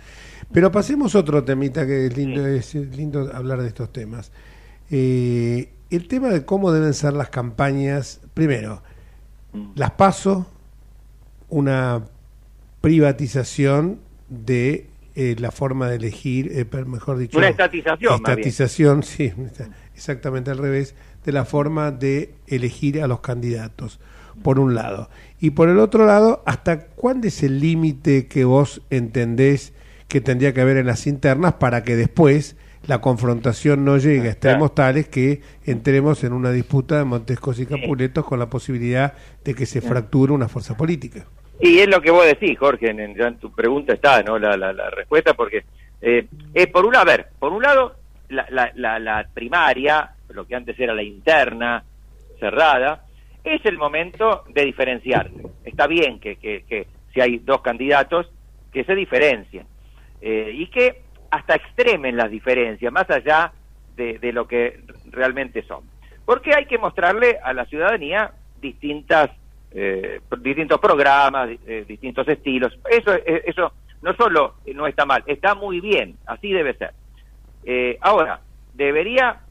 [0.51, 4.31] Pero pasemos a otro temita que es lindo, es lindo hablar de estos temas.
[4.91, 8.81] Eh, el tema de cómo deben ser las campañas, primero,
[9.53, 9.71] mm.
[9.75, 10.47] las paso,
[11.49, 12.03] una
[12.85, 18.13] privatización de eh, la forma de elegir, eh, mejor dicho, una estatización.
[18.13, 19.33] Estatización, sí,
[19.95, 20.93] exactamente al revés,
[21.25, 23.99] de la forma de elegir a los candidatos,
[24.43, 25.09] por un lado.
[25.39, 29.73] Y por el otro lado, ¿hasta cuándo es el límite que vos entendés
[30.07, 32.55] que tendría que haber en las internas para que después
[32.85, 37.65] la confrontación no llegue a extremos tales que entremos en una disputa de Montescos y
[37.65, 39.13] Capuletos con la posibilidad
[39.43, 41.25] de que se fracture una fuerza política?
[41.59, 44.37] Y es lo que vos decís, Jorge, en, tu pregunta está, ¿no?
[44.37, 45.63] La, la, respuesta, porque
[46.01, 47.95] eh, es por un, a ver, por un lado,
[48.29, 51.83] la, la, la, primaria, lo que antes era la interna,
[52.39, 53.05] cerrada,
[53.43, 55.41] es el momento de diferenciarse.
[55.63, 58.29] Está bien que, que, que si hay dos candidatos,
[58.73, 59.65] que se diferencien
[60.21, 63.53] eh, y que hasta extremen las diferencias, más allá
[63.95, 65.83] de, de lo que realmente son.
[66.25, 69.29] Porque hay que mostrarle a la ciudadanía distintas
[69.77, 72.79] eh, distintos programas, eh, distintos estilos.
[72.89, 76.93] Eso, eh, eso no solo no está mal, está muy bien, así debe ser.
[77.99, 78.39] ahora,
[78.73, 79.41] debería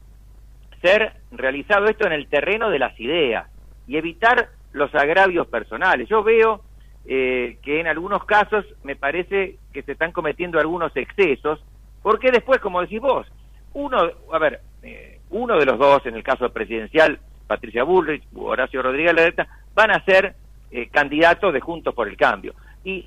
[0.81, 3.47] ser realizado esto en el terreno de las ideas
[3.87, 6.09] y evitar los agravios personales.
[6.09, 6.61] Yo veo
[7.05, 11.63] que en algunos casos me parece que se están cometiendo algunos excesos,
[12.01, 13.27] porque después, como decís vos,
[13.73, 14.61] uno, a ver,
[15.29, 20.03] uno de los dos, en el caso presidencial, Patricia Bullrich Horacio Rodríguez Larreta, van a
[20.03, 20.35] ser
[20.71, 22.53] eh, candidatos de Juntos por el Cambio.
[22.83, 23.05] Y,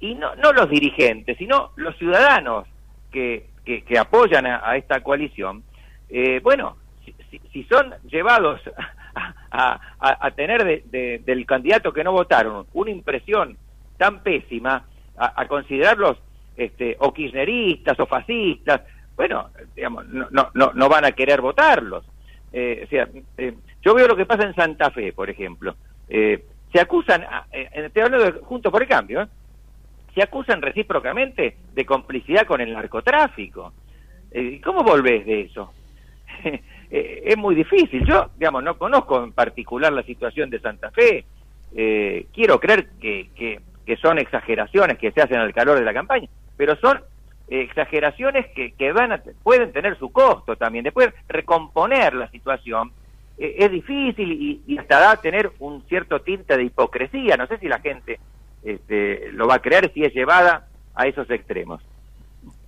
[0.00, 2.66] y no, no los dirigentes, sino los ciudadanos
[3.10, 5.62] que, que, apoyan a, esta coalición,
[6.08, 7.14] eh, bueno, si,
[7.52, 8.60] si, son llevados
[9.50, 13.56] a, a, tener de, del candidato que no votaron una impresión
[13.98, 14.84] tan pésima,
[15.16, 16.18] a, considerarlos
[16.56, 18.80] este, o kirchneristas o fascistas,
[19.14, 22.04] bueno, digamos, no, no, no van a querer votarlos.
[22.52, 25.74] Eh, o sea, eh, yo veo lo que pasa en Santa Fe, por ejemplo.
[26.08, 29.28] Eh, se acusan, eh, estoy hablando de Juntos por el Cambio,
[30.14, 33.72] se acusan recíprocamente de complicidad con el narcotráfico.
[34.64, 35.72] ¿Cómo volvés de eso?
[36.90, 38.04] es muy difícil.
[38.06, 41.24] Yo, digamos, no conozco en particular la situación de Santa Fe.
[42.32, 46.28] quiero creer que, que, que son exageraciones que se hacen al calor de la campaña,
[46.56, 47.00] pero son
[47.60, 50.84] exageraciones que, que van a, pueden tener su costo también.
[50.84, 52.92] Después, recomponer la situación
[53.38, 57.36] eh, es difícil y, hasta da tener un cierto tinte de hipocresía.
[57.36, 58.18] No sé si la gente
[58.62, 61.82] este, lo va a creer si es llevada a esos extremos.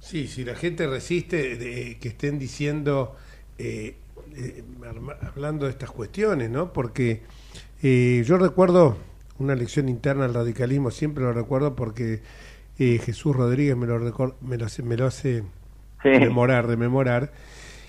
[0.01, 3.16] Sí, si la gente resiste de, que estén diciendo,
[3.59, 3.97] eh,
[4.37, 4.62] eh,
[5.22, 6.72] hablando de estas cuestiones, ¿no?
[6.72, 7.22] Porque
[7.82, 8.97] yo recuerdo
[9.39, 12.22] una lección interna al radicalismo, siempre lo recuerdo porque
[12.77, 15.45] Jesús Rodríguez me lo, me lo, me lo hace
[16.05, 17.33] memorar, rememorar,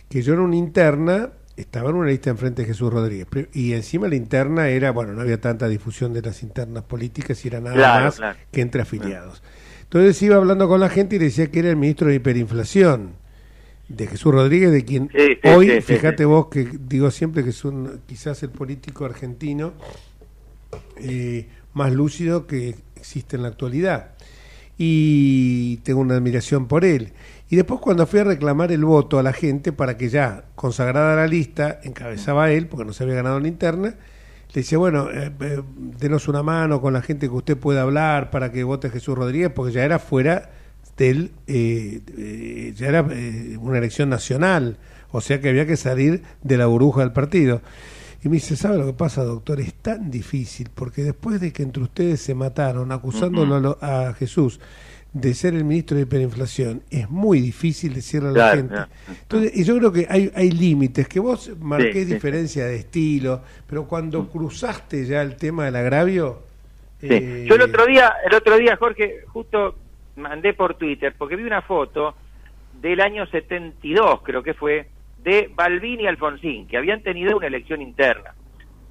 [0.10, 3.28] que yo era una interna estaba en una lista enfrente de Jesús Rodríguez.
[3.54, 7.48] Y encima la interna era, bueno, no había tanta difusión de las internas políticas y
[7.48, 8.20] era nada más
[8.52, 9.42] que entre afiliados.
[9.84, 13.14] Entonces iba hablando con la gente y decía que era el ministro de hiperinflación
[13.88, 15.10] de Jesús Rodríguez, de quien
[15.44, 19.74] hoy, fíjate vos que digo siempre que es un, quizás el político argentino
[20.98, 24.15] eh, más lúcido que existe en la actualidad.
[24.78, 27.14] Y tengo una admiración por él.
[27.50, 31.16] Y después cuando fui a reclamar el voto a la gente para que ya consagrada
[31.16, 33.96] la lista, encabezaba él, porque no se había ganado la interna,
[34.56, 35.62] le decía, bueno, eh, eh,
[36.00, 39.52] denos una mano con la gente que usted pueda hablar para que vote Jesús Rodríguez,
[39.54, 40.50] porque ya era fuera
[40.98, 43.02] del, eh, ya era
[43.60, 44.78] una elección nacional,
[45.12, 47.62] o sea que había que salir de la burbuja del partido.
[48.26, 49.60] Y me dice, ¿sabe lo que pasa, doctor?
[49.60, 54.60] Es tan difícil, porque después de que entre ustedes se mataron acusándolo a Jesús,
[55.14, 58.76] de ser el ministro de hiperinflación es muy difícil decirle a la gente.
[59.08, 63.86] Entonces, y yo creo que hay, hay límites, que vos marqués diferencia de estilo, pero
[63.86, 66.42] cuando cruzaste ya el tema del agravio...
[67.04, 69.76] Eh, yo el otro día, el otro día, Jorge, justo
[70.16, 72.16] mandé por Twitter porque vi una foto
[72.82, 74.88] del año 72, creo que fue,
[75.26, 78.36] de Balbín y Alfonsín, que habían tenido una elección interna.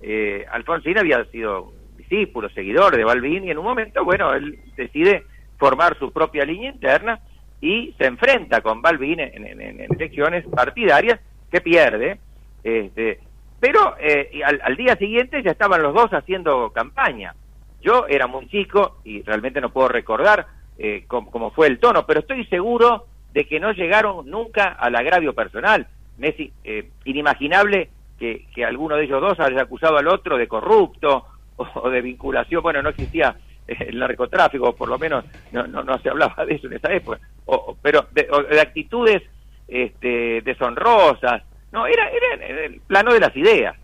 [0.02, 5.22] Eh, Alfonsín había sido discípulo, seguidor de Balbín, y en un momento, bueno, él decide
[5.58, 7.20] formar su propia línea interna
[7.60, 11.20] y se enfrenta con Balbín en, elecciones partidarias
[11.50, 12.18] que pierde.
[12.64, 13.20] Este,
[13.60, 17.32] pero eh, al, día siguiente ya estaban los dos haciendo campaña.
[17.80, 22.20] Yo era muy chico y realmente no puedo recordar eh, cómo, fue el tono, pero
[22.20, 25.86] estoy seguro de que no llegaron nunca al agravio personal.
[26.18, 31.26] Messi, eh, inimaginable que, que, alguno de ellos dos haya acusado al otro de corrupto
[31.56, 33.36] o, de vinculación, bueno, no existía
[33.66, 37.76] el narcotráfico, por lo menos no, no, se hablaba de eso en esa época, o,
[37.80, 39.22] pero de, de actitudes
[39.66, 41.42] este, deshonrosas,
[41.72, 43.76] no, era, era el plano de las ideas.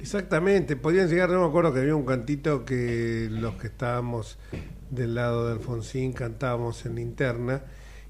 [0.00, 4.38] Exactamente, podían llegar, no me acuerdo que había un cantito que los que estábamos
[4.90, 7.62] del lado de Alfonsín cantábamos en linterna,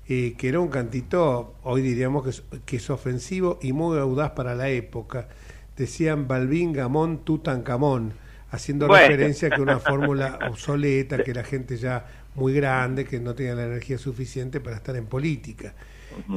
[0.09, 4.31] eh, que era un cantito, hoy diríamos que es, que es ofensivo y muy audaz
[4.31, 5.29] para la época.
[5.77, 8.13] Decían Balbín, Gamón, Tutankamón,
[8.51, 13.35] haciendo referencia a que una fórmula obsoleta, que la gente ya muy grande, que no
[13.35, 15.75] tenía la energía suficiente para estar en política.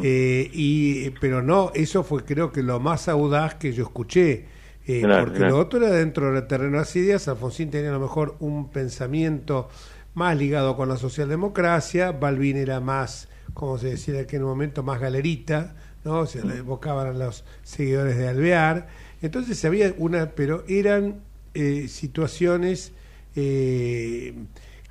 [0.03, 4.45] Eh, y, pero no, eso fue creo que lo más audaz que yo escuché
[4.88, 7.28] eh, porque lo otro era dentro del terreno de las ideas.
[7.28, 9.69] Alfonsín tenía a lo mejor un pensamiento
[10.13, 12.11] más ligado con la socialdemocracia.
[12.11, 16.25] Balvin era más, como se decía en aquel momento, más galerita, ¿no?
[16.25, 18.87] Se le evocaban a los seguidores de Alvear.
[19.21, 21.21] Entonces había una, pero eran
[21.53, 22.93] eh, situaciones.
[23.35, 24.33] Eh,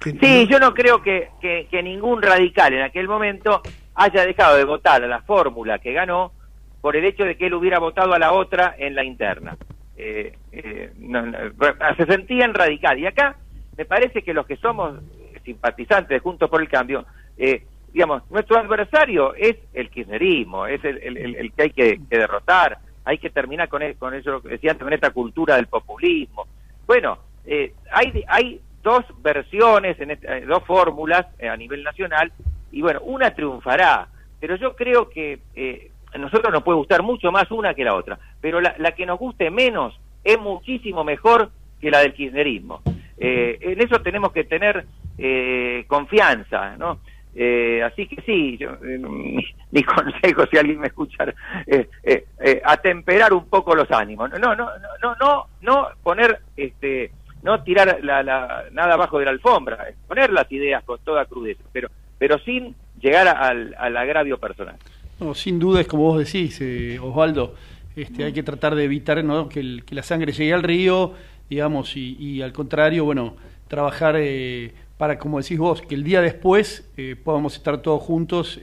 [0.02, 3.62] sí, yo no creo que, que ningún radical en aquel momento
[3.94, 6.32] haya dejado de votar a la fórmula que ganó
[6.80, 9.56] por el hecho de que él hubiera votado a la otra en la interna
[10.00, 10.92] eh, eh
[11.96, 12.98] se sentían radical.
[12.98, 13.36] Y acá
[13.76, 15.00] me parece que los que somos
[15.44, 17.04] simpatizantes de Juntos por el Cambio,
[17.36, 23.30] eh, digamos, nuestro adversario es el kirchnerismo, es el, que hay que, derrotar, hay que
[23.30, 26.46] terminar con, e, eso, decía antes, con esta cultura del populismo.
[26.86, 32.32] Bueno, eh, hay, hay dos versiones, en eh, dos fórmulas a nivel nacional,
[32.72, 35.40] y bueno, una triunfará, pero yo creo que
[36.12, 39.18] a nosotros nos puede gustar mucho más una que la otra, pero la, que nos
[39.18, 42.82] guste menos es muchísimo mejor que la del kirchnerismo.
[43.16, 44.86] Eh, en eso tenemos que tener
[45.18, 46.98] eh, confianza, ¿no?
[47.34, 51.24] Eh, así que sí, yo, mi, consejo, si alguien me escucha,
[52.64, 54.30] atemperar un poco los ánimos.
[54.30, 54.66] No, no, no,
[55.02, 57.12] no, no, no poner, este,
[57.42, 61.62] no tirar la, la, nada abajo de la alfombra, poner las ideas con toda crudeza,
[61.72, 64.76] pero, pero sin llegar al, al agravio personal.
[65.20, 67.54] No, sin duda es como vos decís, eh, Osvaldo,
[67.94, 69.48] este, hay que tratar de evitar ¿no?
[69.48, 71.12] que, la sangre llegue al río,
[71.48, 73.36] digamos, y, al contrario, bueno,
[73.68, 78.60] trabajar eh, para, como decís vos, que el día después eh, podamos estar todos juntos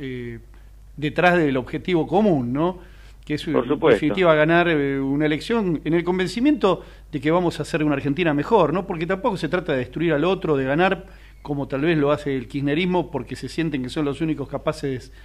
[0.95, 2.77] detrás del objetivo común, ¿no?
[3.25, 7.83] Que es, en definitiva, ganar una elección en el convencimiento de que vamos a hacer
[7.83, 8.85] una Argentina mejor, ¿no?
[8.85, 11.07] Porque tampoco se trata de destruir al otro, de ganar
[11.41, 14.91] como tal vez lo hace el kirchnerismo, porque se sienten que son los únicos capaces
[14.91, 15.15] de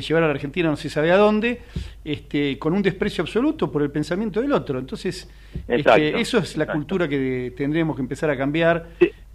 [0.00, 1.60] llevar a la Argentina no se sabe a dónde,
[2.04, 4.78] este, con un desprecio absoluto por el pensamiento del otro.
[4.78, 5.30] Entonces,
[5.68, 8.86] este, eso es la cultura que tendremos que empezar a cambiar.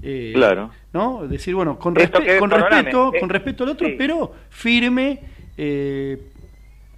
[0.02, 0.72] Eh, claro.
[0.94, 1.28] ¿no?
[1.28, 5.20] Decir, bueno, con, con respeto, con respeto al otro, pero firme.
[5.58, 6.18] Eh,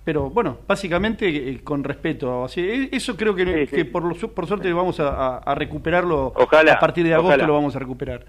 [0.03, 2.43] pero bueno, básicamente eh, con respeto.
[2.43, 6.33] Así, eso creo que, que por, por suerte vamos a, recuperarlo.
[6.35, 8.25] Ojalá, a partir de agosto lo vamos a recuperar.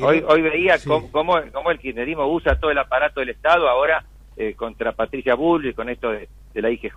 [0.00, 4.04] Hoy, hoy veía cómo, cómo, el kirchnerismo usa todo el aparato del Estado ahora
[4.40, 6.96] eh, contra Patricia Bull con esto de, la IGJ,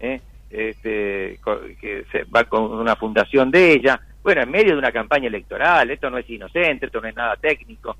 [0.00, 1.38] eh, este,
[1.78, 4.00] que se va con una fundación de ella.
[4.22, 7.36] Bueno, en medio de una campaña electoral, esto no es inocente, esto no es nada
[7.36, 7.94] técnico,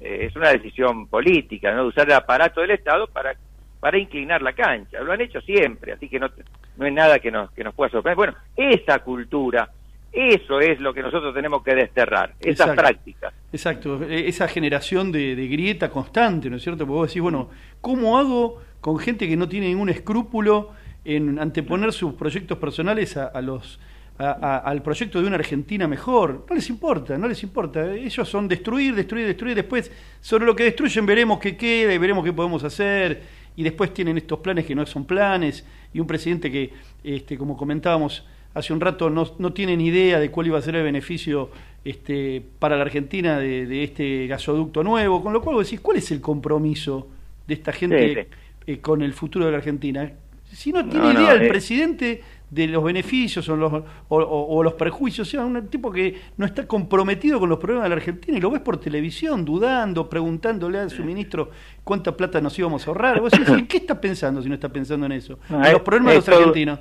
[0.00, 1.84] eh, es una decisión política, ¿no?
[1.84, 3.34] Usar el aparato del Estado para,
[3.80, 4.98] para inclinar la cancha.
[5.00, 6.30] Lo han hecho siempre, así que no,
[6.78, 8.16] no es nada que nos, que nos pueda sorprender.
[8.16, 9.68] Bueno, esa cultura
[10.16, 13.34] eso es lo que nosotros tenemos que desterrar, esas prácticas.
[13.52, 16.86] Exacto, e, esa generación de, grieta constante, ¿no es cierto?
[16.86, 17.50] Porque vos decís, bueno,
[17.82, 20.70] ¿cómo hago con gente que no tiene ningún escrúpulo
[21.04, 23.78] en anteponer sus proyectos personales a, los
[24.18, 26.46] al proyecto de una Argentina mejor?
[26.48, 27.94] No les importa, no les importa.
[27.94, 29.54] Ellos son destruir, destruir, destruir.
[29.54, 29.92] Después,
[30.22, 33.22] sobre lo que destruyen, veremos qué queda y veremos qué podemos hacer.
[33.54, 35.66] Y después tienen estos planes que no son planes.
[35.92, 36.72] Y un presidente que,
[37.04, 38.24] este, como comentábamos,
[38.58, 41.50] hace un rato no, no tienen idea de cuál iba a ser el beneficio
[41.84, 46.10] este, para la Argentina de, este gasoducto nuevo, con lo cual vos decís, ¿cuál es
[46.10, 47.06] el compromiso
[47.46, 48.28] de esta gente
[48.66, 50.10] eh, con el futuro de la Argentina?
[50.50, 51.48] Si no tiene idea el eh.
[51.48, 55.90] presidente de los beneficios o los, o, o- o los perjuicios, o sea, un tipo
[55.92, 59.44] que no está comprometido con los problemas de la Argentina y lo ves por televisión,
[59.44, 61.50] dudando, preguntándole a su ministro
[61.84, 63.20] cuánta plata nos íbamos a ahorrar.
[63.20, 65.38] Vos decís, ¿en qué está pensando si no está pensando en eso?
[65.50, 66.78] En los problemas de los argentinos.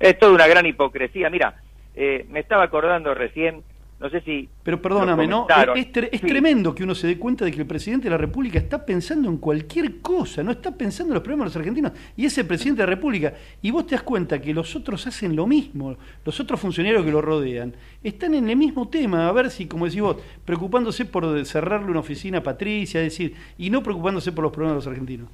[0.00, 1.30] Es toda una gran hipocresía.
[1.30, 1.54] Mira,
[1.94, 3.62] eh, me estaba acordando recién,
[4.00, 4.48] no sé si...
[4.64, 5.46] Pero perdóname, ¿no?
[5.76, 6.26] Es, tre- es Sí.
[6.26, 9.28] tremendo que uno se dé cuenta de que el presidente de la República está pensando
[9.30, 11.92] en cualquier cosa, no está pensando en los problemas de los argentinos.
[12.16, 13.34] Y es el presidente de la República.
[13.62, 17.12] Y vos te das cuenta que los otros hacen lo mismo, los otros funcionarios que
[17.12, 17.72] lo rodean.
[18.02, 22.00] Están en el mismo tema, a ver si, como decís vos, preocupándose por cerrarle una
[22.00, 25.28] oficina a Patricia, es decir, y no preocupándose por los problemas de los argentinos.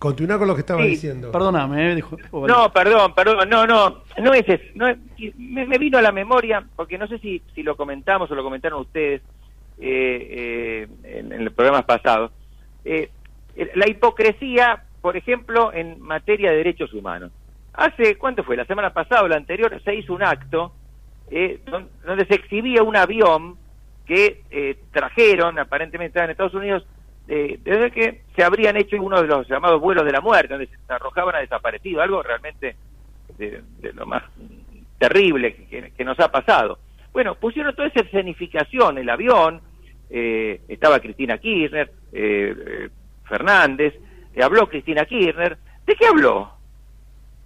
[0.00, 1.30] Continúa con lo que estaba Sí, diciendo.
[1.30, 1.94] Perdóname, ¿eh?
[1.94, 4.96] Dijo- oh, No, perdón, perdón, no, no, no es eso, no es-
[5.36, 8.42] me, me vino a la memoria, porque no sé si, si lo comentamos o lo
[8.42, 9.20] comentaron ustedes
[9.78, 12.32] eh, eh, en, en los programas pasados,
[12.84, 13.10] eh,
[13.74, 17.30] la hipocresía, por ejemplo, en materia de derechos humanos.
[17.74, 18.56] Hace, ¿cuánto fue?
[18.56, 20.72] La semana pasada o la anterior se hizo un acto
[21.30, 23.56] eh, don- donde se exhibía un avión
[24.06, 26.86] que eh, trajeron, aparentemente estaban en Estados Unidos,
[27.32, 30.66] eh, desde que se habrían hecho uno de los llamados vuelos de la muerte, donde
[30.66, 32.74] se arrojaban a desaparecido, algo realmente
[33.38, 33.62] de,
[33.94, 34.24] lo más
[34.98, 35.54] terrible
[35.96, 36.78] que, nos ha pasado.
[37.12, 39.60] Bueno, pusieron toda esa escenificación, el avión,
[40.10, 42.88] eh, estaba Cristina Kirchner, eh, eh,
[43.24, 43.94] Fernández,
[44.34, 45.56] eh, habló Cristina Kirchner,
[45.86, 46.50] ¿de qué habló?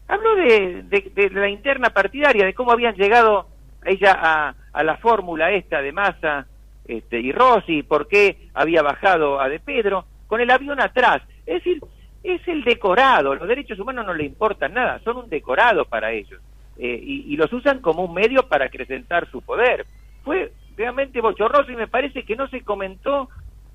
[0.08, 3.48] Habló de, de- de la interna partidaria, de cómo habían llegado
[3.84, 6.46] ella a, a la fórmula esta de Massa
[6.86, 11.22] este, y Rossi, por qué había bajado a De Pedro, con el avión atrás.
[11.46, 11.80] Es decir,
[12.22, 16.40] es el decorado, los derechos humanos no le importan nada, son un decorado para ellos.
[16.76, 19.86] Eh, y, y los usan como un medio para acrecentar su poder.
[20.24, 23.28] Fue realmente bochorroso y me parece que no se comentó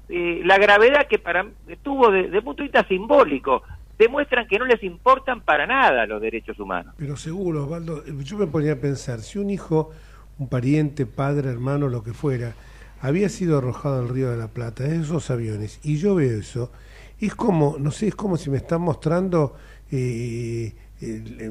[0.09, 1.45] eh, la gravedad que para
[1.83, 3.61] tuvo de punto de vista simbólico.
[3.97, 6.95] Demuestran que no les importan para nada los derechos humanos.
[6.97, 9.91] Pero seguro, Osvaldo, yo me ponía a pensar, si un hijo,
[10.39, 12.53] un pariente, padre, hermano, lo que fuera,
[13.01, 16.71] había sido arrojado al río de la Plata, en esos aviones, y yo veo eso,
[17.19, 19.55] es como, no sé, es como si me están mostrando
[19.91, 21.49] eh, el-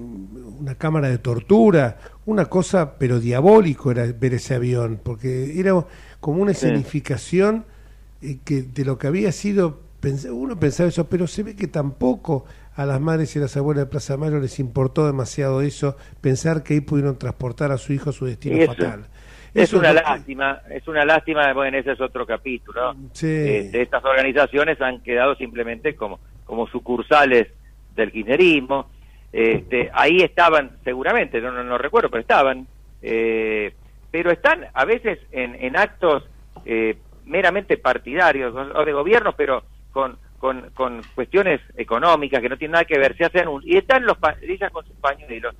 [0.61, 5.84] una cámara de tortura, una cosa, pero diabólico era ver ese avión, porque era
[6.20, 7.64] como una escenificación
[8.22, 9.80] eh, que de lo que había sido,
[10.30, 12.44] uno pensaba eso, pero se ve que tampoco
[12.78, 16.74] a las madres y las abuelas de Plaza Mayo les importó demasiado eso, pensar que
[16.74, 19.04] ahí pudieron transportar a su hijo a su destino Eso- fatal.
[19.54, 22.94] Es una lo lástima, es una lástima, bueno, ese es otro capítulo.
[23.12, 23.26] Sí.
[23.26, 27.48] Eh, de estas organizaciones han quedado simplemente como, como sucursales
[27.96, 28.88] del kirchnerismo.
[29.32, 32.66] Este, ahí estaban, seguramente, no, no, no recuerdo, pero estaban.
[33.02, 33.74] eh,
[34.10, 36.24] pero están a veces en, en actos
[36.64, 42.72] eh, meramente partidarios o de gobiernos, pero con, con, con cuestiones económicas que no tienen
[42.72, 43.16] nada que ver.
[43.16, 45.55] Se hacen un, y están los ellas con sus pañuelos.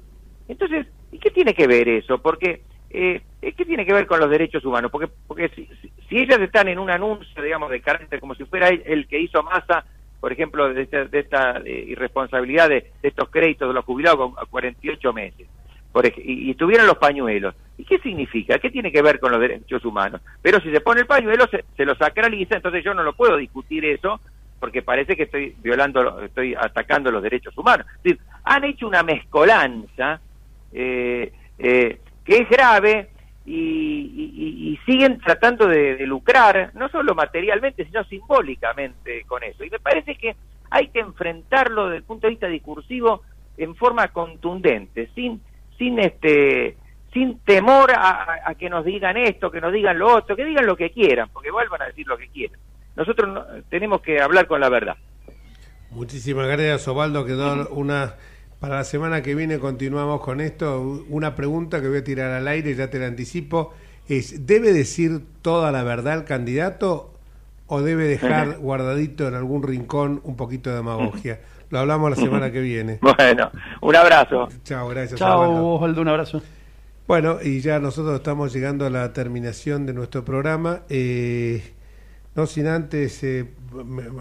[0.49, 2.19] Entonces, ¿y qué tiene que ver eso?
[2.19, 4.91] Porque, eh, ¿qué tiene que ver con los derechos humanos?
[4.91, 8.69] Porque, porque si, si- ellas están en un anuncio, digamos, de carácter, como si fuera
[8.69, 9.85] el, que hizo Massa,
[10.21, 14.47] por ejemplo, de esta, de esta eh, irresponsabilidad de, estos créditos de los jubilados a
[14.47, 15.47] 48 meses,
[15.93, 17.55] por y, y tuvieron los pañuelos.
[17.77, 18.59] ¿Y qué significa?
[18.59, 20.21] ¿Qué tiene que ver con los derechos humanos?
[20.43, 23.37] Pero si se pone el pañuelo, se, se lo sacraliza, entonces yo no lo puedo
[23.37, 24.21] discutir eso,
[24.59, 27.87] porque parece que estoy violando, estoy atacando los derechos humanos.
[28.45, 30.21] Han hecho una mezcolanza
[30.73, 33.09] eh, eh, que es grave
[33.47, 39.65] y, y- siguen tratando de, lucrar, no solo materialmente, sino simbólicamente con eso.
[39.65, 40.35] Y me parece que
[40.71, 43.23] hay que enfrentarlo desde el punto de vista discursivo
[43.57, 45.41] en forma contundente, sin,
[45.77, 46.77] sin este
[47.13, 50.77] sin temor a que nos digan esto, que nos digan lo otro, que digan lo
[50.77, 52.61] que quieran, porque vuelvan a decir lo que quieran.
[52.99, 54.97] Nosotros no- tenemos que hablar con la verdad.
[55.91, 57.25] Muchísimas gracias, Osvaldo.
[57.25, 58.15] Quedó una.
[58.61, 61.05] Para la semana que viene continuamos con esto.
[61.09, 63.73] Una pregunta que voy a tirar al aire, ya te la anticipo.
[64.09, 67.13] Es, ¿debe decir toda la verdad el candidato
[67.69, 71.39] o debe dejar guardadito en algún rincón un poquito de demagogia?
[71.71, 72.99] Lo hablamos la semana que viene.
[73.17, 74.49] Bueno, un abrazo.
[74.65, 75.21] Chao, gracias.
[75.21, 75.67] Chao, Osvaldo.
[75.69, 76.43] Osvaldo, un abrazo.
[77.07, 80.81] Bueno, y ya nosotros estamos llegando a la terminación de nuestro programa.
[80.89, 81.63] Eh,
[82.39, 83.47] no sin antes eh,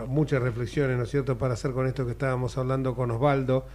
[0.07, 3.68] muchas reflexiones, ¿no es cierto?, para hacer con esto que estábamos hablando con Osvaldo,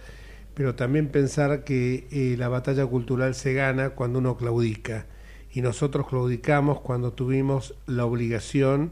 [0.53, 5.05] pero también pensar que eh, la batalla cultural se gana cuando uno claudica.
[5.53, 8.91] Y nosotros claudicamos cuando tuvimos la obligación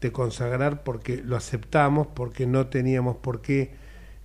[0.00, 3.72] de consagrar porque lo aceptamos, porque no teníamos por qué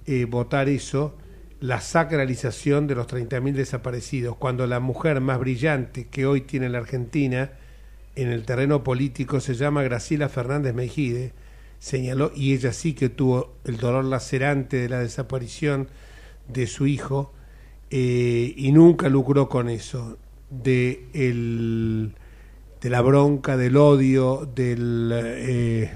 [0.05, 1.17] eh, votar eso,
[1.59, 6.77] la sacralización de los 30.000 desaparecidos, cuando la mujer más brillante que hoy tiene la
[6.77, 7.49] Argentina
[8.17, 11.33] en el terreno político se llama Graciela Fernández Mejide,
[11.77, 15.87] señaló, y ella sí que tuvo el dolor lacerante de la desaparición
[16.47, 17.31] de su hijo,
[17.91, 20.17] eh, y nunca lucró con eso,
[20.49, 22.15] de, el,
[22.81, 25.93] de la bronca, del odio, del, eh,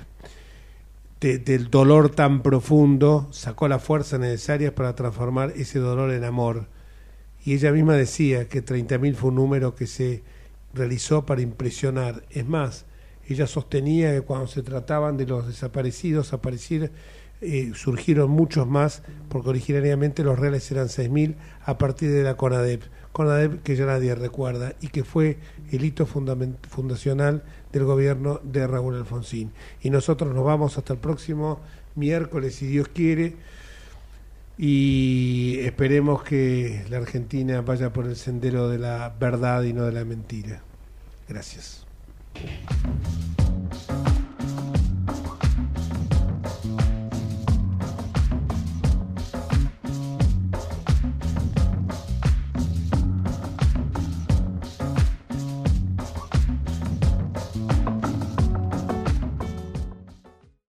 [1.19, 6.67] del dolor tan profundo, sacó las fuerzas necesarias para transformar ese dolor en amor.
[7.43, 10.21] Y ella misma decía que 30.000 fue un número que se
[10.73, 12.23] realizó para impresionar.
[12.29, 12.85] Es más,
[13.27, 16.91] ella sostenía que cuando se trataban de los desaparecidos, aparecer,
[17.41, 22.83] eh, surgieron muchos más, porque originariamente los reales eran 6.000 a partir de la CONADEP.
[23.11, 25.37] CONADEP que ya nadie recuerda y que fue
[25.71, 29.51] el hito fundacional del gobierno de Raúl Alfonsín.
[29.81, 31.59] Y nosotros nos vamos hasta el próximo
[31.95, 33.35] miércoles, si Dios quiere,
[34.63, 39.91] y esperemos que la Argentina vaya por el sendero de la verdad y no de
[39.91, 40.61] la mentira.
[41.27, 41.87] Gracias.